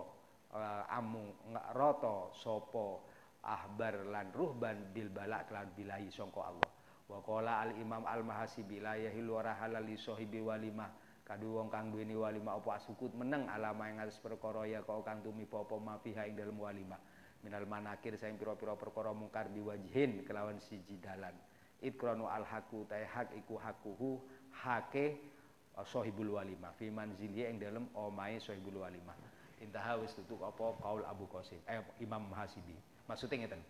[0.51, 1.31] uh, amu
[1.79, 3.07] roto sopo
[3.47, 4.91] ahbar lan ruhban.
[4.91, 6.71] Bil bala kelan bilahi sangka Allah.
[7.07, 9.95] Wa qala al imam al mahasibi la yahilu halal li
[10.43, 10.91] walimah
[11.25, 15.25] kadu wong kang duweni walima apa asukut meneng alama yang harus perkara ya kau kang
[15.25, 17.01] tumi apa ma fiha ing dalem walima
[17.41, 21.37] minal manakir saing pira-pira perkara mungkar diwajihin kelawan siji dalan.
[21.85, 24.17] Ikranu al haku ta hak iku hakuhu
[24.65, 25.21] hake
[25.77, 29.13] uh, sahibul walima fi manzili ing dalem omahe sahibul walima
[29.61, 33.61] intaha wis tutuk apa kaul Abu Qasim eh Imam Mahasibi maksudnya ngeten?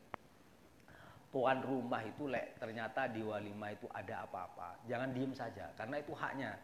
[1.35, 4.79] Tuan rumah itu lek ternyata di walima itu ada apa-apa.
[4.87, 6.55] Jangan diem saja karena itu haknya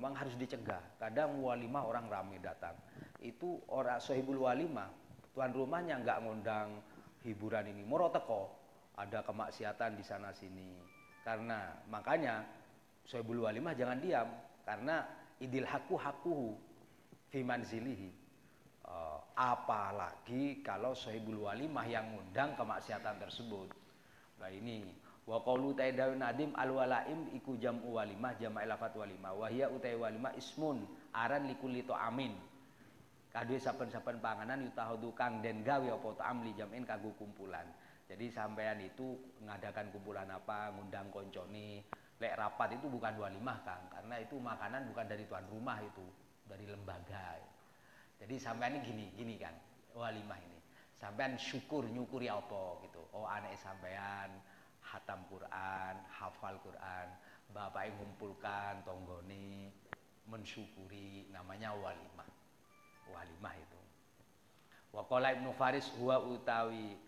[0.00, 0.80] memang harus dicegah.
[0.96, 2.72] Kadang walimah orang ramai datang.
[3.20, 4.88] Itu orang sohibul walimah
[5.36, 6.80] tuan rumahnya nggak ngundang
[7.20, 7.84] hiburan ini.
[7.84, 8.48] Moro teko
[8.96, 10.72] ada kemaksiatan di sana sini.
[11.20, 12.48] Karena makanya
[13.04, 14.28] sohibul walimah jangan diam.
[14.64, 15.04] Karena
[15.36, 16.56] idil haku hakuhu
[17.28, 18.08] fiman zilihi
[18.88, 23.68] uh, apalagi kalau sohibul walimah yang ngundang kemaksiatan tersebut.
[24.40, 24.88] Nah ini
[25.28, 29.32] wa qaulu ta'ala nadim al walaim iku jam'u walimah jama' lafat walimah.
[29.36, 32.50] Wa hiya utai walimah ismun aran likulli amin
[33.30, 37.66] kadue saben-saben panganan yutahadu kang den gawe apa ta'am li jam'in kanggo kumpulan.
[38.10, 41.86] Jadi sampean itu mengadakan kumpulan apa ngundang koncone.
[42.20, 46.04] Lek rapat itu bukan walimah kang karena itu makanan bukan dari tuan rumah itu
[46.44, 47.38] dari lembaga.
[48.18, 49.54] Jadi sampean ini gini gini kan
[49.94, 50.58] walimah ini.
[50.98, 53.00] Sampean syukur nyukuri apa gitu.
[53.14, 54.28] Oh anak sampean
[54.90, 57.08] hatam Quran hafal Quran.
[57.50, 59.70] Bapak yang ngumpulkan tonggoni
[60.26, 62.28] mensyukuri namanya walimah.
[63.10, 63.80] Walimah itu.
[64.94, 66.98] Waqala Ibnu Faris huwa utawi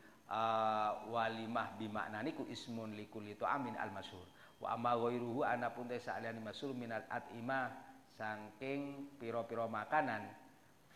[1.12, 4.24] walimah bimaknani ku ismun likuli amin al masyhur
[4.62, 7.68] wa amma ghairuhu anapun te saliyane masyhur minat atima
[8.16, 10.24] saking pira-pira makanan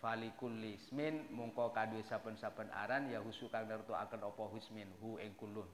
[0.01, 5.69] falikul ismin mungko kadue saben-saben aran ya husu kang nertoaken apa husmin hu ing kulun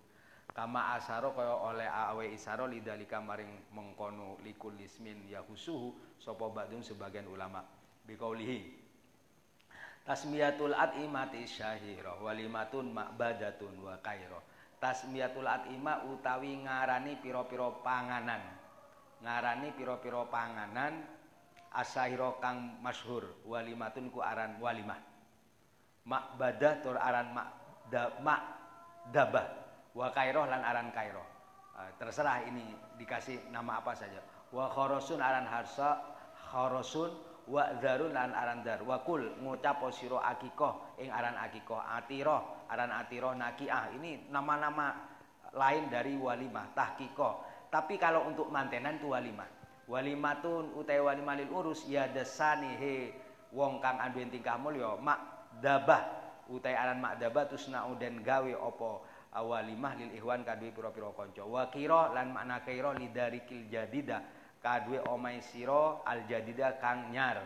[0.53, 6.85] kama asaro kaya oleh awe isaro lidalika maring mengkono likul ismin ya husuhu sapa badun
[6.85, 7.65] sebagian ulama
[8.05, 8.83] biqaulihi
[10.03, 14.43] Tasmiyatul at'imati syahira walimatun ma'badatun wa kairo.
[14.83, 18.43] Tasmiyatul at'ima utawi ngarani piro-piro panganan.
[19.23, 21.07] Ngarani piro-piro panganan
[21.71, 24.99] asahira kang masyhur walimatun ku aran walimah.
[26.03, 27.49] Ma'badah tur aran mak
[27.87, 28.11] da,
[29.15, 29.62] dabah
[29.93, 31.25] wa kairoh lan aran kairoh.
[31.73, 32.65] Uh, terserah ini
[33.01, 34.21] dikasih nama apa saja.
[34.53, 36.01] Wa khorosun aran harsa
[36.53, 37.11] khorosun
[37.49, 41.81] wa dzarun lan aran dar wa kul ngucap sira akikoh ing aran akikoh.
[41.81, 43.93] Atiro aran atiro nakiah.
[43.97, 44.93] Ini nama-nama
[45.53, 49.49] lain dari walimah tahkiko tapi kalau untuk mantenan itu walimah.
[49.89, 52.97] Walimatun utai walimah lil urus ya desani he
[53.49, 56.05] wong kang anduwen tingkah mulya mak dabah
[56.53, 61.43] utai aran mak dabah tusna uden gawe opo awalimah lil ihwan kadue pira-pira kanca.
[61.45, 64.21] Wa kira lan makna kira lidarikil jadida
[64.61, 67.41] kadue omai siro al jadida kang nyar.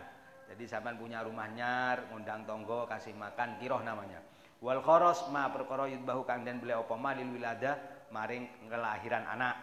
[0.46, 4.22] Jadi sampean punya rumah nyar ngundang tonggo kasih makan kiroh namanya.
[4.62, 7.78] Wal khoros ma perkara bahu kang den beli apa malil wilada
[8.14, 9.56] maring ngelahiran anak.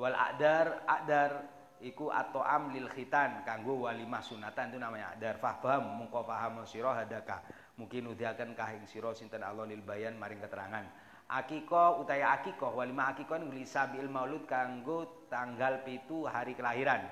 [0.00, 1.30] Wal adar adar
[1.84, 5.36] iku atau am lil khitan kanggo walimah sunatan itu namanya adar.
[5.38, 7.44] Faham mungko paham sira hadaka
[7.76, 13.40] mungkin udiakan kahing siro sinten Allah lil bayan maring keterangan akiko utaya akiko walima akiko
[13.40, 17.04] ini sabil maulud kanggo tanggal pitu hari kelahiran.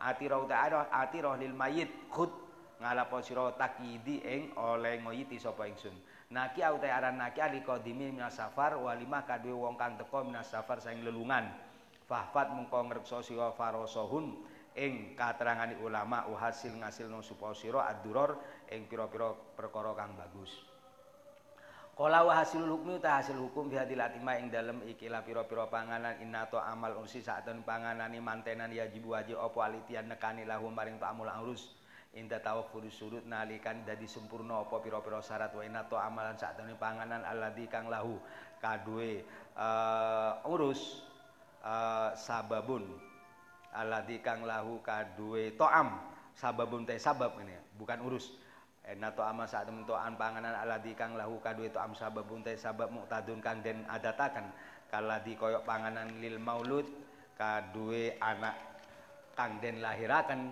[0.00, 2.32] Atiro utaya atiro lil mayit khud
[2.80, 5.92] ngalapo sira takidi ing oleh ngoyiti sapa ingsun.
[6.32, 10.80] Naki utaya aran naki aliko dimi minas safar walima kadue wong kang teko minas safar
[10.80, 11.50] saing lelungan.
[12.08, 14.34] Fahfat mengko ngrekso sira farosohun
[14.74, 18.38] ing katerangani ulama uhasil ngasilno supaya sira aduror
[18.70, 20.69] ing pira-pira perkara kang bagus
[22.00, 26.16] Kala wa hasilul hukmi ta hasil hukum fi hadil atima ing dalem ikilah pira-pira panganan
[26.24, 31.76] innato amal ursi saatun panganani mantenan yajib wajib apa alitian nekani lahu maring ta'amul urus
[32.16, 37.68] inda tawaffur surut nalikan dadi sempurna apa pira-pira syarat wa innato amalan saatun panganan alladzi
[37.68, 38.16] kang lahu.
[38.64, 39.20] Kadue
[39.60, 41.04] uh, urus
[41.60, 42.96] uh, sababun
[43.76, 46.00] alladzi kang lahu kadue to'am.
[46.32, 48.40] Sababun teh sabab ini bukan urus
[48.80, 52.56] Ena to ama saat temen an panganan aladi kang lahu kadu itu am sabab buntai
[52.56, 54.48] sabab muktadun kang den adatakan.
[54.90, 56.88] Kaladi koyok panganan lil maulud
[57.38, 58.58] kadue anak
[59.38, 60.50] kang den lahirakan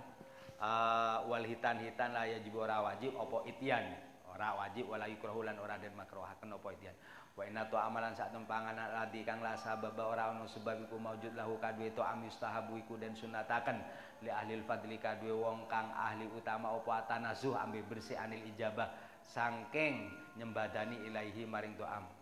[0.62, 3.82] uh, wal hitan hitan lah ya ora wajib opo itian.
[4.30, 6.94] Ora wajib wala yukrahu lan ora den makruhaken opo itian
[7.38, 11.38] wa inna to amalan saat panganan aladi kang la sabab ora ono sebab iku maujud
[11.38, 13.78] lahu kadue to am yustahabu iku den sunataken
[14.26, 18.90] li ahli fadli kadue wong kang ahli utama apa tanazuh ambil bersih anil ijabah.
[19.28, 20.08] Sangking
[20.40, 22.18] nyembadani ilaihi maring doa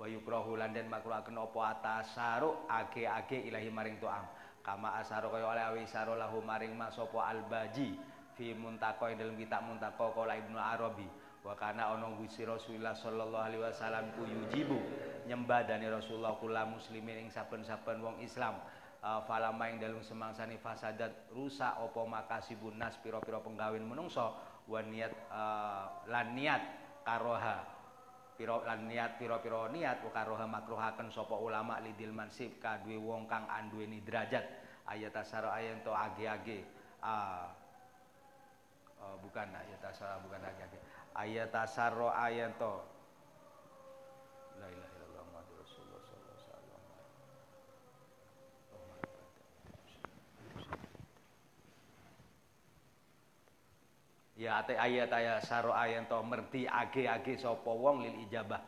[0.00, 4.24] wa yukrahu lan den makruhaken apa atasaru age-age ilahi maring doa
[4.64, 7.94] kama asaru kaya oleh awi saru lahu maring mas apa albaji
[8.34, 11.06] fi muntaqo dalam kitab muntaqo kala ibnu arabi
[11.42, 14.78] wa kana ana gusti Rasulullah sallallahu alaihi wasallam ku yujibu
[15.26, 18.62] nyembadani Rasulullah kula muslimin ing saben-saben wong Islam.
[19.02, 24.38] Uh, falama yang dalam semangsani fasadat rusak opo makasibun nas piro-piro penggawin menungso
[24.70, 26.62] wa niat uh, lan niat
[27.02, 27.66] karoha
[28.38, 33.50] piro lan niat piro-piro niat wa karoha makruhaken sapa ulama lidil mansib kadue wong kang
[33.50, 34.46] anduweni derajat.
[34.86, 36.62] Ayat asaro ayat to age-age.
[37.02, 37.50] Uh,
[39.02, 42.74] uh, bukan ayat asaro bukan age-age ayat asaro ayat to
[54.42, 58.58] ya ate ayat ayat saro ayat to merti age age sopo wong lil ijabah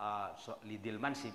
[0.00, 1.30] uh, so, lidil mansib.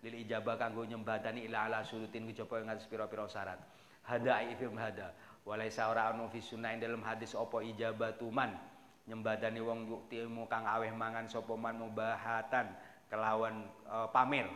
[0.00, 3.60] Lil ijabah kanggo nyembadani ila ala surutin kejaba ing atas pira-pira syarat.
[4.06, 5.12] Hada ifim hada.
[5.44, 8.54] Walai ora anu fi sunah dalam hadis opo ijabah tuman
[9.08, 12.68] nyembadani wong yukti ilmu kang aweh mangan sapa man mubahatan
[13.08, 14.46] kelawan uh, pamer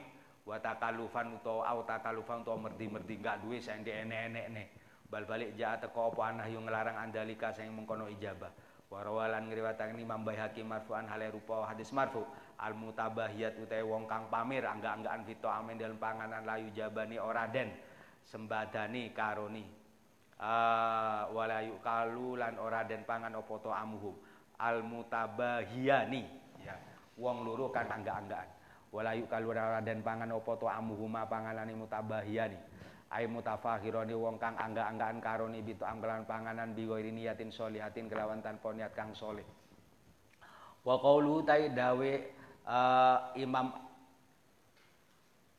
[0.44, 4.64] wa takalufan utawa au takalufan utawa merdi-merdi gak duwe sing enek-enek ne.
[5.08, 8.52] Bal balik jaat teko apa anah yang ngelarang andalika sing mengkono ijabah.
[8.92, 12.22] Warawalan ngriwataken Imam Baihaqi marfu'an hale rupa hadis marfu.
[12.60, 17.72] Al mutabahiyat utai wong kang pamir angga-anggaan fito amin dalam panganan layu jabani ora den.
[18.24, 19.64] Sembadani karoni
[20.40, 24.16] uh, walayu kalu lan ora den pangan opo to amuhum
[24.58, 26.22] al mutabahiyani
[26.62, 26.76] ya.
[27.14, 28.48] Wong loro kan angga-anggaan
[28.94, 32.58] walayu kalu ora den pangan opo to amuhuma panganane mutabahiyani.
[33.14, 38.94] Ai mutafakhironi wong kang angga-anggaan karoni bitu anggalan panganan bigoiri niyatin solihatin kelawan tanpa niat
[38.94, 39.46] kang soleh.
[40.82, 42.12] Wa qaulu tai dawe
[42.66, 43.70] uh, Imam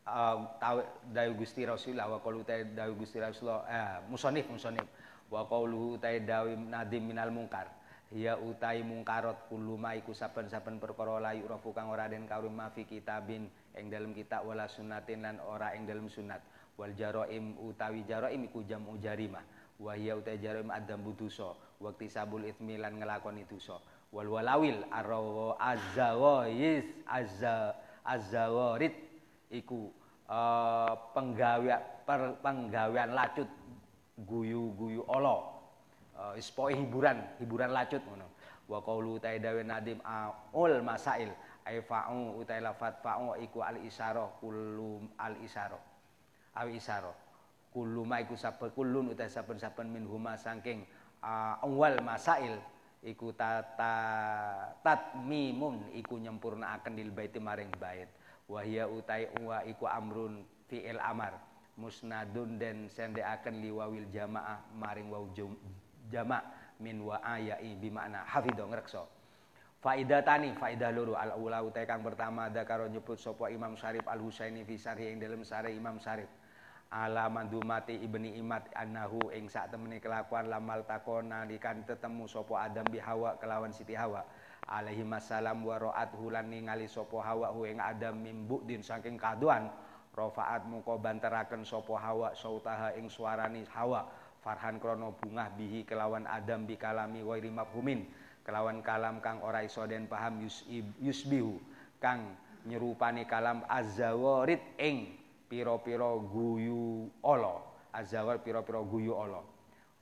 [0.04, 0.84] uh, tahu
[1.16, 2.12] dayu Gusti Rasulullah.
[2.12, 4.84] Wa qaulu ta dayu Gusti Rasulullah eh musonif musonif.
[5.32, 7.72] Wa qauluhu ta dawi nadim minal mungkar
[8.14, 12.70] ya utai mungkarot kullu ma iku saben-saben perkara la yurafu kang ora den kawruh ma
[12.70, 16.44] fi kitabin ing dalam kitab wala sunnatin lan ora ing dalam sunat
[16.78, 19.42] wal jaraim utawi jaraim iku jamu jarimah
[19.82, 23.82] wa ya utai jaraim adam butuso waktu sabul ithmi lan ngelakoni dosa
[24.14, 27.74] wal walawil arwa azzawais azza
[28.06, 28.94] azzawarid
[29.50, 29.90] iku
[30.30, 33.50] uh, penggawean per, penggawean lacut
[34.16, 35.55] guyu-guyu Allah
[36.16, 36.34] uh,
[36.72, 38.28] hiburan hiburan lacut ngono.
[38.66, 41.30] Wa qaulu taidawe nadim aul masail
[41.66, 45.78] ai fa'u utai lafat fa'u iku al isaro kullu al isaro.
[46.56, 47.14] Awi isaro.
[47.76, 50.88] Kullu ma iku saben kullun utai saben-saben min huma saking
[51.20, 52.56] uh, awal masail
[53.04, 53.94] iku tata
[54.80, 58.08] tatmimun iku nyempurnaaken lil baiti maring bait.
[58.48, 61.36] Wa hiya utai wa iku amrun fi'il amar.
[61.76, 65.28] Musnadun den sendekaken liwawil jamaah maring wau
[66.12, 66.42] jama'
[66.80, 69.08] min wa ayai bi makna hafidho ngrekso.
[69.86, 74.18] Faidatani faidah loro al ula utai kang pertama ada karo nyebut sapa Imam Syarif Al
[74.18, 76.26] Husaini fi sarhi ing dalem sarhi Imam Syarif.
[76.90, 82.86] Ala mandumati ibni imat annahu ing sak temene kelakuan lamal takon nalikan tetemu sopo Adam
[82.90, 84.26] bi Hawa kelawan Siti Hawa.
[84.66, 89.70] Alaihi masalam wa ra'at hulan ningali sopo Hawa hu ing Adam mimbu din saking kaduan.
[90.18, 94.08] Rofaat muka banteraken sopo Hawa sautaha ing suarani Hawa
[94.46, 98.06] farhan krono bungah bihi kelawan Adam bi kalami wairi mafhumin.
[98.46, 100.46] Kelawan kalam kang ora iso den paham
[101.02, 101.58] yusbihu
[101.98, 102.38] kang
[102.70, 105.18] nyerupani kalam azzawarid ing
[105.50, 107.66] piro-piro guyu Allah.
[107.90, 109.42] Azawal piro-piro guyu Allah.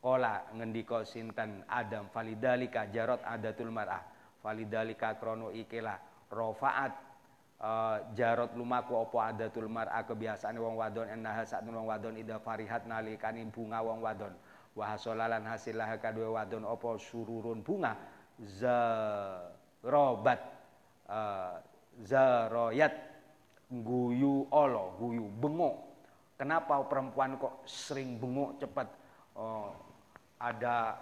[0.03, 4.03] Kola ngendika sinten Adam falidalika jarot adatul mar'ah.
[4.43, 5.95] Falidalika krono ikela
[6.27, 6.91] rofaat
[7.62, 12.88] uh, jarot lumaku opo adatul mar'ah kebiasaan wong wadon enaha saat wong wadon ida farihat
[12.89, 14.34] nalikani bunga wong wadon.
[14.74, 17.93] Wahasolalan hasilah kadua wadon opo sururun bunga?
[18.41, 20.41] Zarobat
[21.06, 21.62] uh,
[22.01, 22.93] zaroyat
[23.70, 25.93] guyu olo, guyu bengok.
[26.38, 28.89] Kenapa perempuan kok sering bengok cepat?
[29.38, 29.74] Oh,
[30.41, 30.97] ada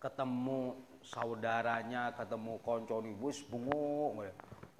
[0.00, 4.28] ketemu saudaranya, ketemu konconi bus bengok,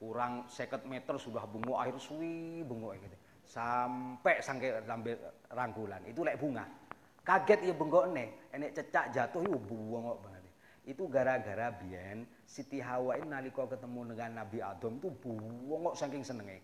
[0.03, 3.17] kurang seket meter sudah bengok akhir suwi bengok gitu.
[3.47, 5.15] Sampai sampai sampai
[5.55, 6.67] rangkulan itu lek bunga.
[7.23, 10.43] Kaget ya bengok nih, enek cecak jatuh itu bengok banget.
[10.83, 16.59] Itu gara-gara biyen Siti Hawa ini nalika ketemu dengan Nabi Adam tuh buwong saking senenge.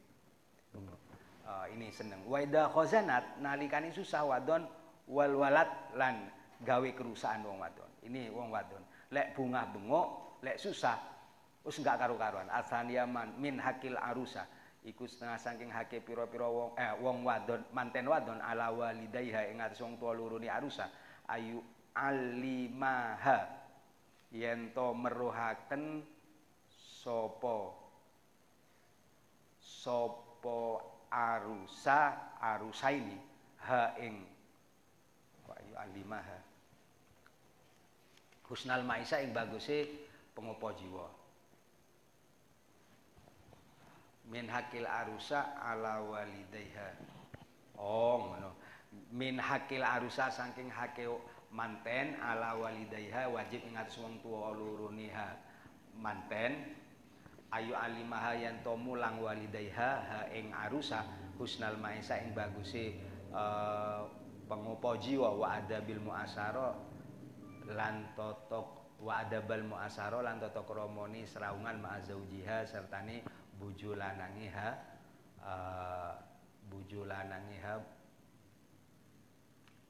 [1.47, 2.26] Uh, ini seneng.
[2.26, 4.66] Waida khazanat nalikane susah wadon
[5.07, 6.26] wal walad lan
[6.66, 7.86] gawe kerusakan wong wadon.
[8.03, 8.82] Ini wong wadon.
[9.14, 10.99] Lek bunga bengok, lek susah
[11.66, 12.48] wis enggak karu-karuan.
[12.52, 14.46] Asaniyaman min hakil arusa.
[14.86, 19.82] Iku setengah saking hake piro-piro wong eh wong wadon manten wadon ala walidaiha ing atus
[19.82, 20.86] wong tuwa ni arusa
[21.28, 21.61] ayu
[21.92, 23.44] alimaha
[24.32, 26.06] yen to meruhaken
[26.70, 27.74] sapa
[29.61, 30.61] sapa
[31.11, 32.00] arusa
[32.40, 33.18] arusa ini
[33.66, 34.24] ha ing
[35.48, 36.38] ayu alimaha
[38.48, 39.84] husnal maisa ing baguse
[40.32, 41.17] pengopo jiwa
[44.28, 46.94] min hakil arusa ala walidayha.
[47.80, 48.52] Oh ngono.
[49.12, 51.16] Min hakil arusa saking hakil
[51.48, 55.36] manten ala walidayha wajib ingat wong tuwa luruniha
[55.96, 56.76] manten.
[57.48, 61.00] Ayu alimaha yang to mulang walidayha ha ing arusa
[61.40, 63.00] husnal maisa ing baguse
[63.32, 64.04] uh,
[64.44, 66.76] pengopo jiwa wa adabil muasara
[67.72, 73.22] lan totok wa adabal muasara lan totok romoni seraungan ma'azaujiha sertane
[73.59, 74.68] bojo lanangiha
[75.42, 76.14] uh,
[76.70, 77.74] bojo lanangiha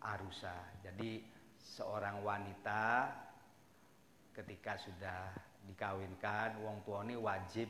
[0.02, 0.56] arusa.
[0.80, 1.22] Jadi
[1.60, 3.12] seorang wanita
[4.32, 5.34] ketika sudah
[5.68, 7.68] dikawinkan wong tua ini wajib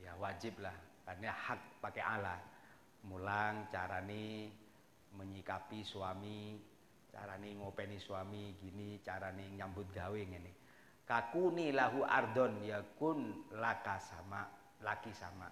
[0.00, 0.74] ya wajib lah
[1.04, 2.40] karena hak pakai Allah
[3.04, 4.48] mulang cara carani
[5.12, 6.56] menyikapi suami
[7.12, 10.52] cara carani ngopeni suami gini cara carani nyambut gawe ini
[11.04, 14.48] kakuni lahu ardon yakun laka sama
[14.84, 15.48] laki sama.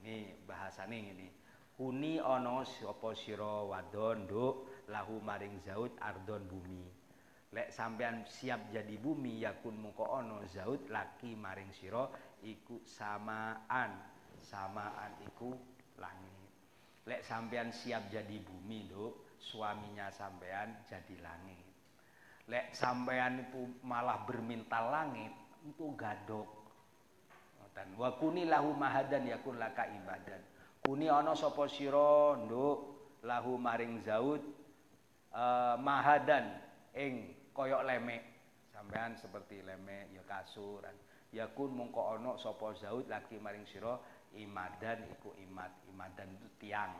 [0.00, 1.28] Ini bahasane ini
[1.74, 4.86] kuni ono sapa sira wadon nduk?
[4.88, 6.86] Lahu maring zaud ardon bumi.
[7.50, 12.06] Lek sampean siap jadi bumi yakun mungko ono zaud laki maring sira
[12.46, 13.98] iku samaan.
[14.40, 15.52] Samaan iku
[16.00, 16.50] langit.
[17.04, 21.66] Lek sampean siap jadi bumi nduk suaminya sampean jadi langit.
[22.48, 25.32] Lek sampean itu malah berminta langit
[25.64, 26.59] itu gadok
[27.74, 30.42] dan wa kuni lahu mahadan yakun laka ibadan.
[30.82, 32.98] Kuni ana sapa sira nduk?
[33.20, 34.40] Lahu maring zaud
[35.36, 36.56] uh, mahadan
[36.96, 38.22] ing koyok lemek.
[38.72, 40.96] Sampean seperti lemek ya kasuran.
[41.30, 44.00] Yakun mongko ana sapa zaud laki maring sira
[44.34, 46.96] imadan iku imad imadan itu tiang.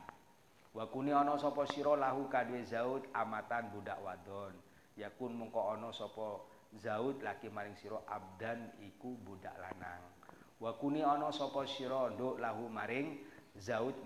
[0.76, 4.54] Wa kuni ana sapa sira lahu kadhe zaud amatan budak wadon.
[4.94, 6.44] Yakun mungko ana sapa
[6.78, 10.19] zaud laki maring sira abdan iku budak lanang
[10.60, 13.16] wa kuni ana sapa sira nduk lahu maring
[13.56, 13.96] zaud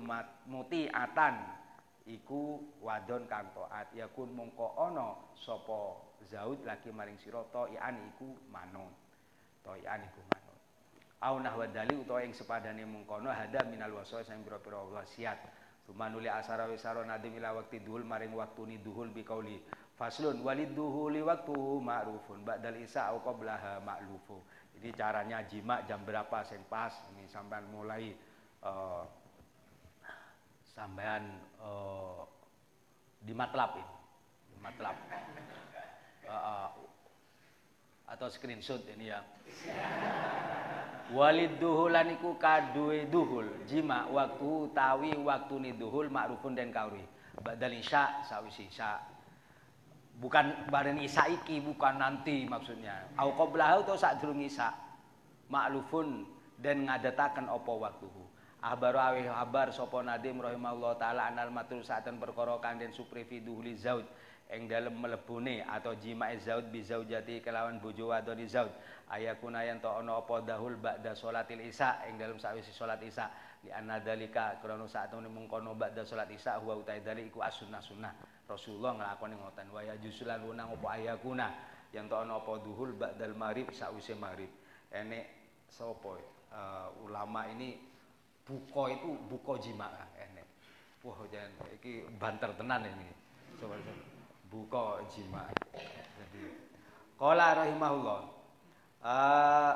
[0.47, 1.35] mutiatan
[2.07, 3.91] iku wadon kang taat.
[3.97, 5.99] Yakun mungko ana sapa
[6.31, 8.95] zaud laki maring sira taian iku manut.
[9.67, 10.59] Taian iku manut.
[11.25, 15.41] Au nahwa dali utawa ing sepadane mungkono hada minal wasa sing pira-pira wasiat
[15.85, 19.61] Tumanuli asara wisaro nadim ila waktu duhul maring waktu ni duhul bi kauli
[19.95, 22.43] Faslun walid duhuli waktu ma'rufun.
[22.43, 24.43] Ba'dal isa au qablaha ma'lufu.
[24.85, 28.13] Jadi caranya jima jam berapa sing pas ini sampean mulai
[28.61, 29.09] uh,
[30.77, 32.21] sampean uh,
[33.17, 33.97] di matlab ini.
[34.53, 34.93] Di matlab.
[36.29, 36.69] Uh, uh,
[38.13, 39.25] atau screenshot ini ya.
[41.17, 47.09] Walid duhulan iku kaduwe duhul jima waktu tawi waktu ni duhul ma'rufun dan kauri.
[47.41, 49.14] Badal isya sawisi isya
[50.19, 53.11] bukan bareng isa iki bukan nanti maksudnya.
[53.19, 54.71] Au qablahu atau sak durung isa
[55.51, 56.27] maklufun
[56.59, 58.23] dan ngadataken apa waktuhu.
[58.65, 63.77] Ahbaru awi habar sapa nadim rahimahullah taala anal matul saaten perkara kang den suprifi duhuli
[63.77, 64.09] zaud.
[64.49, 68.73] Ing dalem melebune atau jima'i zaud bi zaujati kelawan bojo wadoni zaud.
[69.09, 73.29] Ayakuna yen to ana apa dahul ba'da salatil isya ing dalem sawise salat isya
[73.65, 78.13] li anna dalika saat temene mengkono ba'da salat isya huwa utai dalik iku as-sunnah sunnah.
[78.45, 81.49] Rasulullah nglakoni ngoten wa ya jusulan wenang apa ayakuna
[81.97, 84.53] yang to ana apa duhul ba'dal maghrib sakwise maghrib.
[84.93, 85.25] Enek
[85.73, 86.21] sapa
[86.53, 87.81] uh, ulama ini
[88.45, 89.89] buka itu buka jima
[90.21, 90.45] enek
[91.01, 93.09] wah jangan iki banter tenan ini.
[93.57, 93.81] Coba
[94.53, 95.49] buka jima.
[96.21, 96.45] Jadi
[97.17, 98.21] qala rahimahullah
[99.01, 99.73] uh,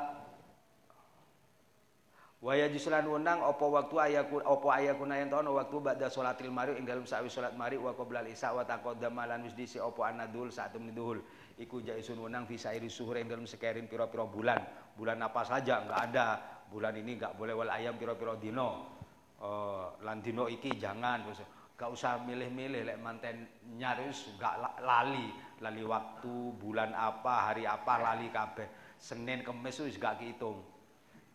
[2.39, 6.87] Wa yajuslan wenang apa waktu ayaku apa ayakuna yen ana waktu ba'da salatil maghrib ing
[6.87, 10.71] dalem sawi salat maghrib wa qabla isya wa taqaddama lan wis disi apa anadul saat
[10.71, 11.19] temni duhul.
[11.59, 14.63] Iku jaisun wenang fi sairi suhur ing dalem sekerin pira-pira bulan.
[14.95, 16.27] Bulan apa saja enggak ada.
[16.71, 18.87] Bulan ini enggak boleh wal ayam pira-pira dino.
[19.35, 21.43] Uh, lan dino iki jangan terus
[21.79, 25.27] usah milih-milih lek manten nyaris gak lali.
[25.59, 28.95] Lali waktu bulan apa hari apa lali kabeh.
[28.95, 30.63] Senin Kamis wis gak kehitung.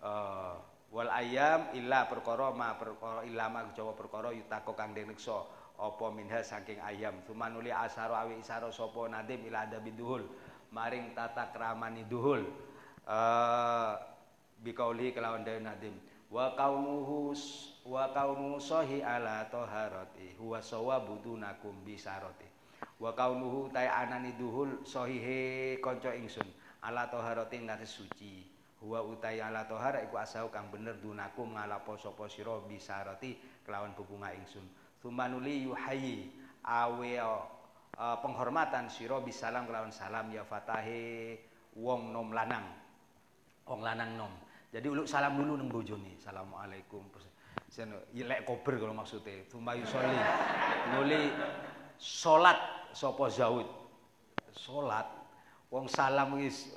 [0.01, 0.57] Uh,
[0.95, 5.42] wal ayam illa perkara ma perkara illa ma jawa perkara yutako kang den reksa
[5.74, 10.22] apa minha saking ayam sumanuli asaro awi isaro sapa nadim ila ada biduhul
[10.70, 12.42] maring tata kramani duhul.
[13.05, 14.01] Uh,
[14.64, 15.92] bikauli kelawan dari nadim
[16.32, 17.36] wa kaunuhu
[17.84, 22.49] wa kaunu sahi ala taharati huwa sawabu dunakum bisarati
[22.97, 26.49] wa kaunuhu tay anani duhul sahihe kanca ingsun.
[26.84, 28.45] Ala taharati ngates suci
[28.85, 34.28] huwa utai ala tohara iku asau kang bener dunakum ngalapo sapa sira bisarati kelawan bubunga
[34.37, 34.68] ingsun.
[35.01, 36.28] Sumanuli yuhayi
[36.61, 37.12] awe
[37.97, 41.41] uh, penghormatan sira bisalam kelawan salam ya fatahe
[41.80, 42.68] wong nom lanang.
[43.64, 44.32] Wong lanang nom.
[44.68, 47.09] Jadi uluk salam dulu nang bojone assalamualaikum.
[47.72, 49.49] Sen lek kober kalau maksudnya.
[49.49, 50.12] Sumayu soli
[50.93, 51.32] nuli
[51.97, 52.61] salat
[52.93, 53.64] sapa zaud.
[54.53, 55.09] Salat
[55.72, 56.76] wong salam wis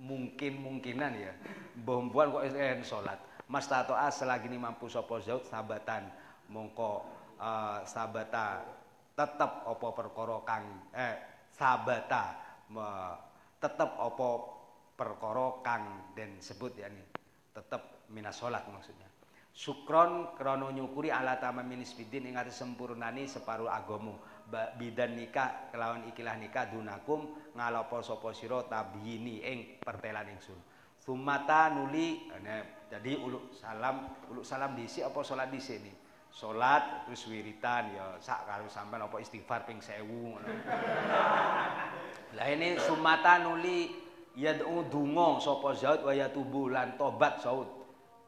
[0.00, 1.32] mungkin-mungkinan ya.
[1.76, 3.20] Bombuan kok enten salat.
[3.50, 6.06] Mas tato selagi ini mampu sapa zaud sabatan
[6.54, 7.02] mongko
[7.38, 8.62] uh, sabata
[9.14, 11.14] tetep apa perkara kang eh
[11.50, 12.24] sabata
[12.70, 12.86] me,
[13.58, 14.28] tetep apa
[14.94, 17.02] perkara kang sebut ya ini
[17.50, 19.10] tetep minas salat maksudnya
[19.50, 21.36] sukron krono nyukuri ala
[21.66, 24.14] minis bidin ing sempurnani separuh agamu
[24.50, 30.58] bidan nikah kelawan ikilah nikah dunakum ngalopo sapa sira tabiyini ing pertelan ingsun.
[31.00, 32.28] Sumata nuli
[32.90, 35.92] jadi uluk salam uluk salam disi apa salat disi ini
[36.30, 40.06] salat terus wiritan ya sak karo sampean apa istighfar ping 1000
[42.38, 43.90] lah ini sumata nuli
[44.38, 47.66] yad'u dungo sapa zaud wa yatubu lan tobat zaud.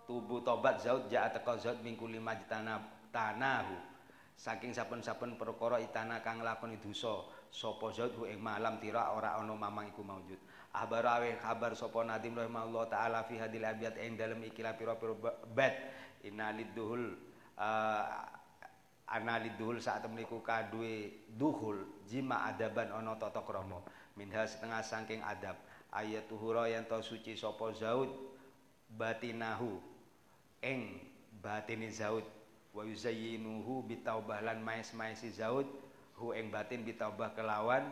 [0.03, 2.83] Tubuh tobat zaud ja'a teka zaud minggu lima tanah
[3.15, 3.92] tanahu
[4.37, 9.93] saking saben-saben perkara itana kang lakoni dosa sapa zaud ing malam tira ora ana mamang
[9.93, 10.41] iku maujud
[10.73, 15.13] abar awe kabar sapa nadim rahimahullah taala fi hadil abiyat ing dalem ikilah pira-pira
[15.53, 15.75] bad
[16.25, 17.13] inaliduhul
[17.61, 18.07] uh,
[19.13, 23.85] analiduhul saat meniku kadue duhul jima adaban ana tata krama.
[24.17, 25.57] Minha setengah saking adab.
[25.93, 28.09] Ayat tuhura yang to suci sapa zaud
[28.97, 29.77] batinahu
[30.65, 31.05] ing
[31.45, 32.25] batini zaud
[32.73, 35.69] wa yuzayyinuhu bitaubah lan mais-maisi zaud
[36.17, 37.85] hu ing batin bitaubah kelawan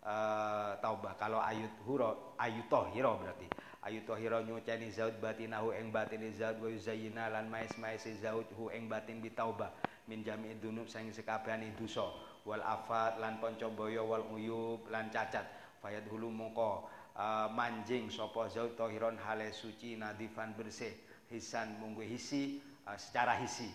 [0.00, 1.12] uh, taubah.
[1.20, 3.48] Kalau ayut huro ayut tohiro berarti.
[3.84, 6.56] Ayut tohiro nyucani zaud batinahu ing batin zaud.
[6.56, 9.68] Wa yuzayyina lan mais maisi zaud hu ing batin bitaubah.
[10.08, 12.04] Min jami dunub sang sekabehane dosa
[12.44, 13.40] wal afat lan
[13.76, 15.44] boyo wal uyub lan cacat.
[15.84, 20.96] Fayad hulu mongko uh, manjing sapa zaud tohiron hale suci nadifan bersih.
[21.28, 23.68] Hisan munggu hisi uh, secara hisi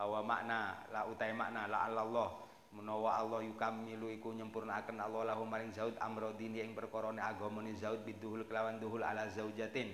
[0.00, 2.46] uh, wa makna la utai makna la Allah.
[2.76, 8.04] Menawa Allah yukamilu iku nyempurnaaken Allah lahu maring zaud amro dini ing perkarane agamane zaud
[8.04, 9.88] biduhul kelawan duhul ala zaujatin.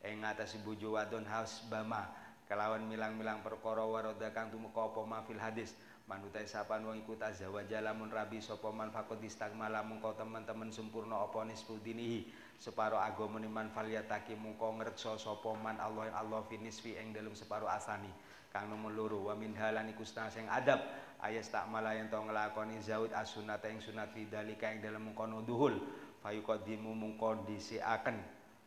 [0.00, 1.28] Ing ngatasi bojo wadon
[1.68, 2.08] bama
[2.48, 5.76] kelawan milang-milang perkara warada kang tumeka apa mafil hadis.
[6.04, 11.44] Manutai sapan wong iku tazawaja lamun rabi sapa man faqad istagmala mungko teman-teman sempurna apa
[11.44, 12.28] nisfu dinihi.
[12.56, 18.08] Separo agamane man falyataki mungko ngreksa sapa man Allah Allah finisfi ing dalem separo asani
[18.54, 20.78] kang nomor loro wa min halan iku sing adab.
[21.18, 25.74] Ayas tak malah yang tau ngelakoni zaud asunat yang sunat fidalika yang dalam mengkono duhul.
[26.22, 28.14] Fayuqaddimu mungko disiaken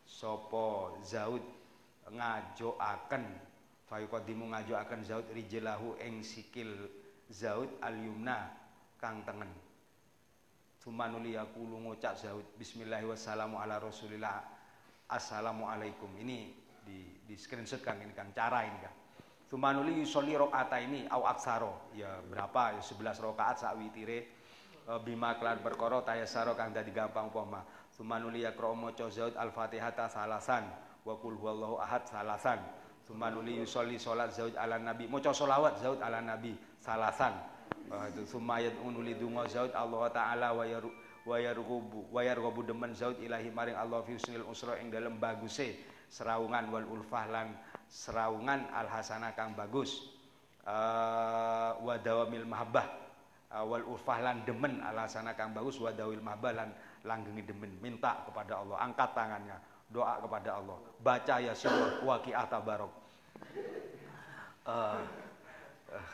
[0.04, 1.40] sopo zaud
[2.04, 3.24] ngajoaken.
[3.88, 6.68] Fayuqaddimu ngajoaken zaud rijlahu ing sikil
[7.32, 8.52] zaud al yumna
[9.00, 9.48] kang tengen.
[10.76, 14.36] Sumanuli aku lu ngucap zaud Bismillahirrahmanirrahim ala rasulillah.
[15.08, 16.12] Assalamualaikum.
[16.20, 16.38] Ini
[16.84, 19.07] di, di screenshot kang ini kan cara ini kan
[19.48, 21.96] Sumanuli yusolli rokaat ini au aksaro.
[21.96, 22.76] Ya berapa?
[22.76, 24.28] Ya 11 rokaat sak witire
[24.84, 27.64] e, bima perkara tayasaro kang dadi gampang upama.
[27.88, 30.68] Sumanuli yakra maca zaud al-Fatihata salasan
[31.00, 32.60] wa qul huwallahu ahad salasan.
[33.08, 35.08] Sumanuli yusolli salat zaud ala nabi.
[35.08, 36.52] Maca selawat zaud ala nabi
[36.84, 37.32] salasan.
[37.88, 40.92] Wah itu sumayat unuli dungo zaud Allah taala wa yaru
[41.24, 45.72] wa yarghubu wa yarghubu demen zaud ilahi maring Allah fi usnil usra ing dalem baguse
[46.08, 47.52] serawungan wal ulfah lan
[47.88, 50.14] seraungan al hasanah kang bagus.
[50.68, 52.86] Uh, wadawamil mahabbah.
[53.48, 56.68] Uh, wal urfah lan demen al hasanah kang bagus wadawil mahabbah lan
[57.08, 57.72] langgengi demen.
[57.80, 59.56] Minta kepada Allah angkat tangannya
[59.88, 60.78] doa kepada Allah.
[61.00, 62.92] Baca ya syukur waqi'ah tabarok.
[64.68, 65.00] Uh,
[65.96, 66.08] uh,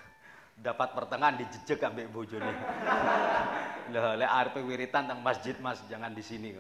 [0.59, 2.53] dapat pertengahan dijejek ambek bojone.
[3.93, 6.57] Lah lek arepe wiritan teng masjid Mas, jangan di sini.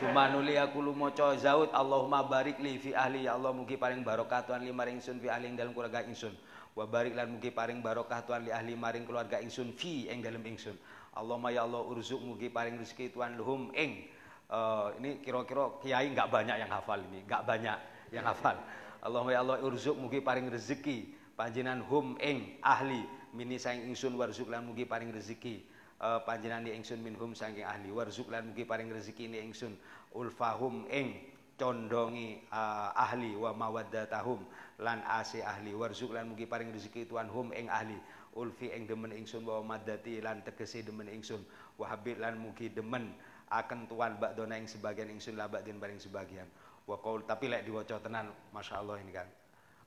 [0.00, 4.48] Sumanuli aku lu maca zaud Allahumma barik li fi ahli ya Allah mugi paring barokah
[4.48, 6.32] Tuhan li maring sun fi ahli dalam keluarga ingsun.
[6.72, 10.40] Wa barik lan mugi paring barokah Tuhan li ahli maring keluarga ingsun fi ing dalam
[10.40, 10.72] ingsun.
[11.12, 14.08] Allahumma ya Allah urzuk mugi paring rezeki Tuhan luhum ing
[14.48, 17.78] uh, ini kira-kira kiai nggak banyak yang hafal ini, nggak banyak
[18.08, 18.56] yang hafal.
[19.04, 23.04] Allahumma ya Allah urzuk mugi paring rezeki panjenengan hum ing ahli
[23.34, 25.66] mini sang ingsun warzuk lan mugi paring rezeki.
[25.94, 29.74] Uh, panjenengan ingsun minhum saking ahli warzuk lan mugi paring rezeki ni ingsun.
[30.14, 34.42] Ulfahum ing condongi uh, ahli wa mawaddatahum
[34.82, 37.98] lan ase ahli warzuk lan mugi paring rezeki tuan hum ing ahli.
[38.34, 41.42] Ulfi ing demen ingsun wa madati lan tegese demen ingsun.
[41.78, 43.14] Wahabit lan mugi demen
[43.50, 46.46] akan tuan bakdona ing sebagian ingsun lah bakdin paring sebagian.
[46.86, 49.30] Wa qaul tapi lek diwaca tenan masyaallah ini kan.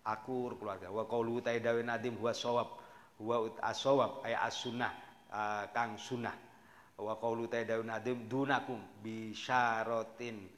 [0.08, 0.88] Akur keluarga.
[0.88, 2.87] Wa qaulu taidawi nadim huwa sawab
[3.18, 4.92] wa asawab ay as-sunnah
[5.34, 6.34] uh, kang sunnah.
[6.98, 10.50] Wa qaulu ta'ala nadim dunakum bi syaratin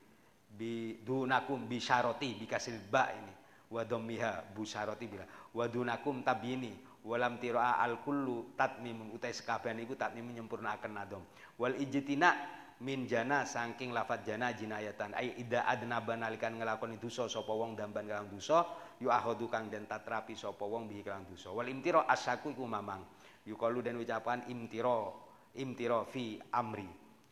[0.56, 3.34] bi dunakum bi syarati bi kasil ba ini.
[3.70, 5.28] Wa dhammiha bu syarati bila.
[5.52, 11.24] Wa dunakum tabini walam tiraa al kullu tatmim utai sekabian iku tatmim menyempurnakan nadom
[11.56, 12.36] wal ijtina
[12.80, 15.12] min jana saking lafat jana jinayatan.
[15.16, 18.64] Ai ida adna banalikan ngelakoni dosa sapa wong damban kang dosa
[19.00, 21.50] yu ahodu kang den tatrapi sapa wong bihi kang dosa.
[21.56, 23.04] Wal imtiro asaku iku mamang.
[23.48, 25.16] Yukalu dan ucapan imtiro
[25.56, 26.88] imtiro fi amri.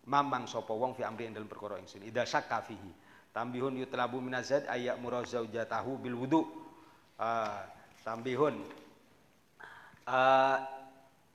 [0.07, 2.07] Mamang sapa wong fi amri dalam perkara ingsun.
[2.07, 2.91] Ida syakka fihi.
[3.35, 6.41] Tambihun yutlabu minazad ayak murazaujatahu bil wudu.
[7.19, 7.59] Uh,
[8.07, 8.63] tambihun.
[10.07, 10.57] Uh,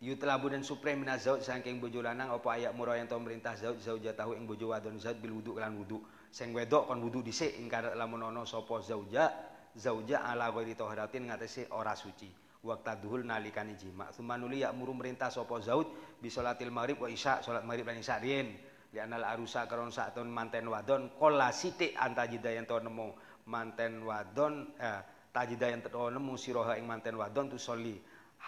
[0.00, 3.78] yutlabu dan supreme mina zaud saking bojo lanang apa ayak murah yang tau merintah zaud
[3.78, 6.00] zaujatahu ing bojo wadon zaud bil wudu lan wudu.
[6.32, 11.28] Sing wedok kon wudu dhisik ing kada lamun ana sapa zauja zauja ala ghairi taharatin
[11.28, 12.28] ngatesi ora suci.
[12.62, 15.90] Waktu duhul nalikani jima sumanuli ya muru merintah sapa zaud
[16.22, 18.54] bi salatil maghrib wa isya salat maghrib lan isya rien
[18.92, 23.08] Li anal arusa karon saatun manten wadon kola sithik antajida yen to nemu.
[23.48, 25.00] Manten wadon eh,
[25.32, 27.96] tajida yen to nemu siroha ing manten wadon tu soli.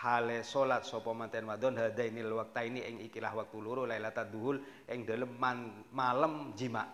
[0.04, 4.56] Hale salat sapa manten wadon hadainil waqtaini ing ikilah waktu loro lailatul duhul
[4.92, 5.32] ing dalem
[5.90, 6.84] malam jima.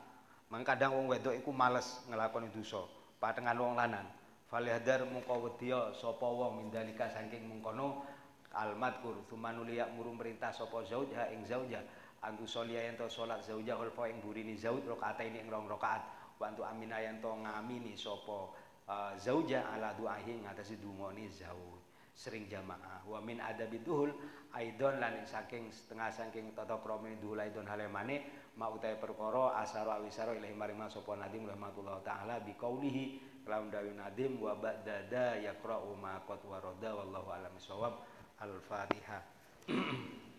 [0.50, 2.82] Mang kadang wong wedok iku males nglakoni dosa,
[3.20, 4.08] patengan wong lanang.
[4.50, 8.02] Falihadar mungko wedya sapa wong mindalika saking mungkono
[8.50, 11.78] almadkur sumanuliya muru merintah sapa zaujha ing zauja
[12.20, 16.04] antu solia yang to sholat zauja ulfa ing burini zauj rokaat ini ing rong rokaat
[16.36, 18.52] wa antu amina yang to ngamini sopo
[18.84, 21.79] uh, zauja ala duahi ngatasi dungoni zauj
[22.20, 23.08] sering jamaah.
[23.08, 24.12] Wa min adabi duhul
[24.52, 28.28] aidon lan saking setengah saking tata krama duhul aidon halemane
[28.60, 33.96] ma utai perkara asaro awisaro ilahi maring sapa nadim rahmatullah taala bi qaulihi kelawan dawi
[33.96, 38.04] nadim wa ba'dada yaqra'u ma qad warada wallahu alam sawab
[38.36, 39.24] al-fatihah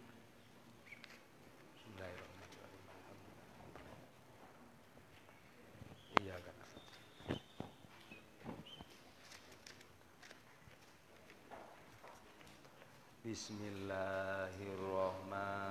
[13.32, 15.71] بسم الله الرحمن